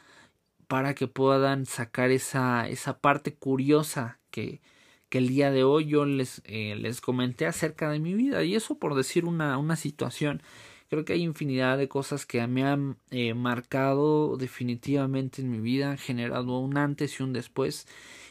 para 0.67 0.93
que 0.95 1.07
puedan 1.07 1.65
sacar 1.65 2.11
esa, 2.11 2.69
esa 2.69 2.99
parte 2.99 3.35
curiosa 3.35 4.19
que, 4.31 4.61
que 5.09 5.17
el 5.17 5.27
día 5.29 5.51
de 5.51 5.63
hoy 5.63 5.85
yo 5.87 6.05
les, 6.05 6.41
eh, 6.45 6.75
les 6.75 7.01
comenté 7.01 7.45
acerca 7.45 7.89
de 7.89 7.99
mi 7.99 8.13
vida 8.13 8.43
y 8.43 8.55
eso 8.55 8.77
por 8.77 8.95
decir 8.95 9.25
una, 9.25 9.57
una 9.57 9.75
situación. 9.75 10.41
Creo 10.89 11.05
que 11.05 11.13
hay 11.13 11.21
infinidad 11.23 11.77
de 11.77 11.87
cosas 11.87 12.25
que 12.25 12.45
me 12.47 12.63
han 12.63 12.97
eh, 13.11 13.33
marcado 13.35 14.37
definitivamente 14.37 15.41
en 15.41 15.51
mi 15.51 15.59
vida, 15.59 15.91
han 15.91 15.97
generado 15.99 16.59
un 16.59 16.77
antes 16.77 17.19
y 17.19 17.23
un 17.23 17.33
después 17.33 17.87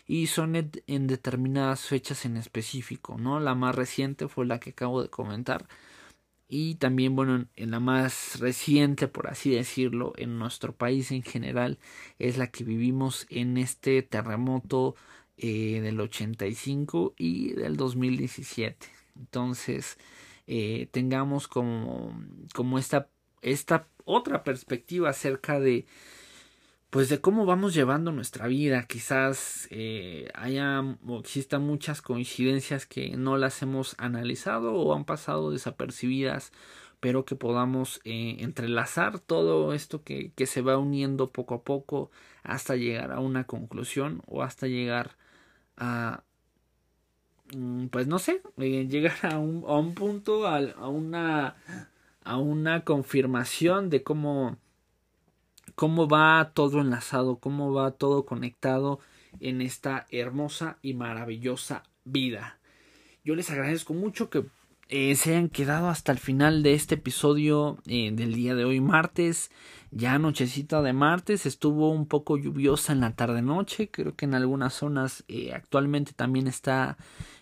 y 0.06 0.26
son 0.28 0.56
en 0.56 1.06
determinadas 1.06 1.82
fechas 1.82 2.24
en 2.24 2.36
específico, 2.36 3.16
¿no? 3.18 3.40
La 3.40 3.54
más 3.54 3.74
reciente 3.74 4.26
fue 4.28 4.46
la 4.46 4.58
que 4.58 4.70
acabo 4.70 5.02
de 5.02 5.10
comentar 5.10 5.66
y 6.48 6.76
también, 6.76 7.14
bueno, 7.14 7.46
en 7.56 7.70
la 7.70 7.78
más 7.80 8.40
reciente, 8.40 9.06
por 9.06 9.28
así 9.28 9.50
decirlo, 9.50 10.14
en 10.16 10.38
nuestro 10.38 10.74
país 10.74 11.12
en 11.12 11.22
general, 11.22 11.78
es 12.18 12.38
la 12.38 12.46
que 12.48 12.64
vivimos 12.64 13.26
en 13.28 13.58
este 13.58 14.02
terremoto 14.02 14.96
eh, 15.38 15.80
del 15.80 16.00
85 16.00 17.14
y 17.16 17.52
del 17.54 17.76
2017. 17.76 18.86
Entonces, 19.16 19.98
eh, 20.46 20.88
tengamos 20.92 21.48
como, 21.48 22.18
como 22.54 22.78
esta, 22.78 23.08
esta 23.42 23.86
otra 24.04 24.42
perspectiva 24.44 25.10
acerca 25.10 25.60
de 25.60 25.86
pues 26.90 27.10
de 27.10 27.20
cómo 27.20 27.44
vamos 27.44 27.74
llevando 27.74 28.12
nuestra 28.12 28.46
vida 28.46 28.84
quizás 28.84 29.68
eh, 29.70 30.30
haya 30.34 30.80
o 31.06 31.20
existan 31.20 31.62
muchas 31.62 32.00
coincidencias 32.00 32.86
que 32.86 33.14
no 33.16 33.36
las 33.36 33.60
hemos 33.60 33.94
analizado 33.98 34.72
o 34.74 34.94
han 34.94 35.04
pasado 35.04 35.50
desapercibidas 35.50 36.50
pero 37.00 37.26
que 37.26 37.36
podamos 37.36 38.00
eh, 38.04 38.36
entrelazar 38.40 39.20
todo 39.20 39.74
esto 39.74 40.02
que, 40.02 40.32
que 40.32 40.46
se 40.46 40.62
va 40.62 40.78
uniendo 40.78 41.30
poco 41.30 41.54
a 41.56 41.62
poco 41.62 42.10
hasta 42.42 42.74
llegar 42.74 43.12
a 43.12 43.20
una 43.20 43.44
conclusión 43.44 44.22
o 44.26 44.42
hasta 44.42 44.66
llegar 44.66 45.17
a 45.78 46.22
mm, 47.54 47.86
pues 47.88 48.06
no 48.06 48.18
sé 48.18 48.42
eh, 48.58 48.86
llegar 48.88 49.16
a 49.22 49.38
un, 49.38 49.64
a 49.66 49.78
un 49.78 49.94
punto 49.94 50.46
a, 50.46 50.58
a, 50.58 50.88
una 50.88 51.56
a 52.24 52.36
una 52.38 52.84
confirmación 52.84 53.90
de 53.90 54.02
cómo 54.02 54.58
cómo 55.74 56.08
va 56.08 56.52
todo 56.54 56.80
enlazado 56.80 57.38
cómo 57.38 57.72
va 57.72 57.92
todo 57.92 58.26
conectado 58.26 59.00
en 59.40 59.60
esta 59.62 60.06
hermosa 60.10 60.78
y 60.82 60.94
maravillosa 60.94 61.84
vida. 62.04 62.58
Yo 63.24 63.34
les 63.34 63.50
agradezco 63.50 63.94
mucho 63.94 64.30
que 64.30 64.44
eh, 64.90 65.14
se 65.16 65.32
hayan 65.32 65.50
quedado 65.50 65.88
hasta 65.88 66.12
el 66.12 66.18
final 66.18 66.62
de 66.62 66.72
este 66.72 66.94
episodio 66.94 67.76
eh, 67.86 68.10
del 68.10 68.32
día 68.34 68.54
de 68.54 68.64
hoy 68.64 68.80
martes. 68.80 69.50
Ya 69.90 70.18
nochecita 70.18 70.80
de 70.80 70.94
martes 70.94 71.44
estuvo 71.44 71.90
un 71.90 72.06
poco 72.06 72.38
lluviosa 72.38 72.92
en 72.94 73.00
la 73.00 73.14
tarde 73.14 73.42
noche 73.42 73.90
creo 73.90 74.14
que 74.16 74.24
en 74.24 74.34
algunas 74.34 74.74
zonas 74.74 75.24
eh, 75.28 75.52
actualmente 75.54 76.12
también 76.14 76.46
está 76.46 76.96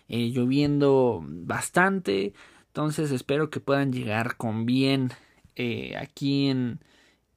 lloviendo 0.09 1.21
bastante. 1.25 2.33
Entonces 2.67 3.11
espero 3.11 3.49
que 3.49 3.59
puedan 3.59 3.91
llegar 3.93 4.37
con 4.37 4.65
bien 4.65 5.11
aquí 5.99 6.47
en 6.47 6.79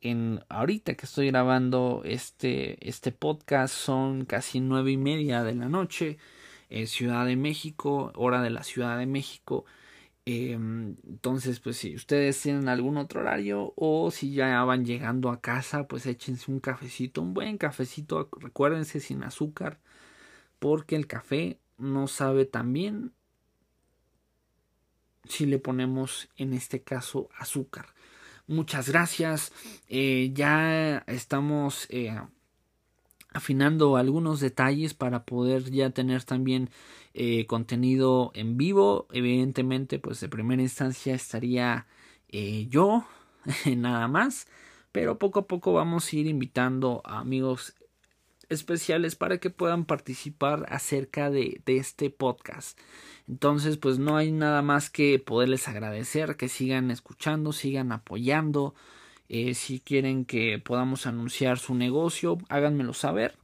en 0.00 0.44
ahorita 0.48 0.94
que 0.94 1.06
estoy 1.06 1.28
grabando 1.28 2.02
este 2.04 2.88
este 2.88 3.12
podcast. 3.12 3.74
Son 3.74 4.24
casi 4.24 4.60
nueve 4.60 4.92
y 4.92 4.96
media 4.96 5.42
de 5.44 5.54
la 5.54 5.68
noche 5.68 6.18
Ciudad 6.86 7.26
de 7.26 7.36
México 7.36 8.12
hora 8.16 8.42
de 8.42 8.50
la 8.50 8.62
Ciudad 8.62 8.98
de 8.98 9.06
México 9.06 9.64
Em, 10.32 10.96
entonces, 11.08 11.58
pues 11.58 11.78
si 11.78 11.96
ustedes 11.96 12.40
tienen 12.40 12.68
algún 12.68 12.96
otro 12.98 13.20
horario 13.20 13.72
o 13.76 14.12
si 14.12 14.32
ya 14.32 14.62
van 14.64 14.84
llegando 14.84 15.30
a 15.30 15.40
casa, 15.40 15.88
pues 15.88 16.06
échense 16.06 16.52
un 16.52 16.60
cafecito, 16.60 17.20
un 17.20 17.34
buen 17.34 17.58
cafecito, 17.58 18.28
recuérdense 18.38 19.00
sin 19.00 19.24
azúcar, 19.24 19.80
porque 20.60 20.94
el 20.94 21.08
café 21.08 21.58
no 21.78 22.06
sabe 22.06 22.44
tan 22.44 22.72
bien 22.72 23.12
si 25.24 25.46
le 25.46 25.58
ponemos 25.58 26.28
en 26.36 26.54
este 26.54 26.82
caso 26.82 27.28
azúcar. 27.36 27.86
Muchas 28.46 28.88
gracias. 28.88 29.52
Eh, 29.88 30.30
ya 30.32 30.98
estamos 31.08 31.86
eh, 31.90 32.20
afinando 33.32 33.96
algunos 33.96 34.40
detalles 34.40 34.94
para 34.94 35.24
poder 35.24 35.70
ya 35.70 35.90
tener 35.90 36.24
también 36.24 36.70
eh, 37.14 37.46
contenido 37.46 38.30
en 38.34 38.56
vivo. 38.56 39.06
Evidentemente, 39.12 39.98
pues 39.98 40.20
de 40.20 40.28
primera 40.28 40.62
instancia 40.62 41.14
estaría 41.14 41.86
yo, 42.68 43.06
nada 43.76 44.08
más. 44.08 44.46
Pero 44.92 45.18
poco 45.18 45.40
a 45.40 45.46
poco 45.46 45.72
vamos 45.72 46.12
a 46.12 46.16
ir 46.16 46.26
invitando 46.26 47.02
a 47.04 47.20
amigos 47.20 47.74
especiales 48.48 49.14
para 49.14 49.38
que 49.38 49.48
puedan 49.48 49.84
participar 49.84 50.66
acerca 50.68 51.30
de, 51.30 51.62
de, 51.64 51.76
este 51.76 52.10
podcast. 52.10 52.78
Entonces, 53.28 53.76
pues 53.76 53.98
no 53.98 54.16
hay 54.16 54.32
nada 54.32 54.60
más 54.60 54.90
que 54.90 55.18
poderles 55.20 55.68
agradecer, 55.68 56.36
que 56.36 56.48
sigan 56.48 56.90
escuchando, 56.90 57.52
sigan 57.52 57.92
apoyando. 57.92 58.74
Eh, 59.32 59.54
si 59.54 59.78
quieren 59.78 60.24
que 60.24 60.58
podamos 60.58 61.06
anunciar 61.06 61.60
su 61.60 61.76
negocio, 61.76 62.38
háganmelo 62.48 62.92
saber. 62.92 63.36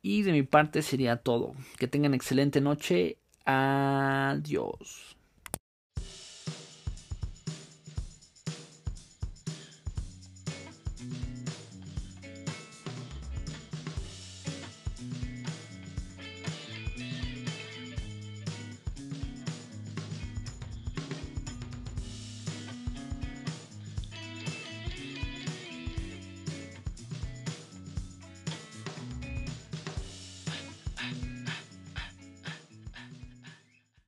Y 0.00 0.22
de 0.22 0.32
mi 0.32 0.42
parte 0.42 0.80
sería 0.80 1.18
todo. 1.18 1.52
Que 1.78 1.86
tengan 1.86 2.14
excelente 2.14 2.62
noche. 2.62 3.18
Adiós. 3.44 5.13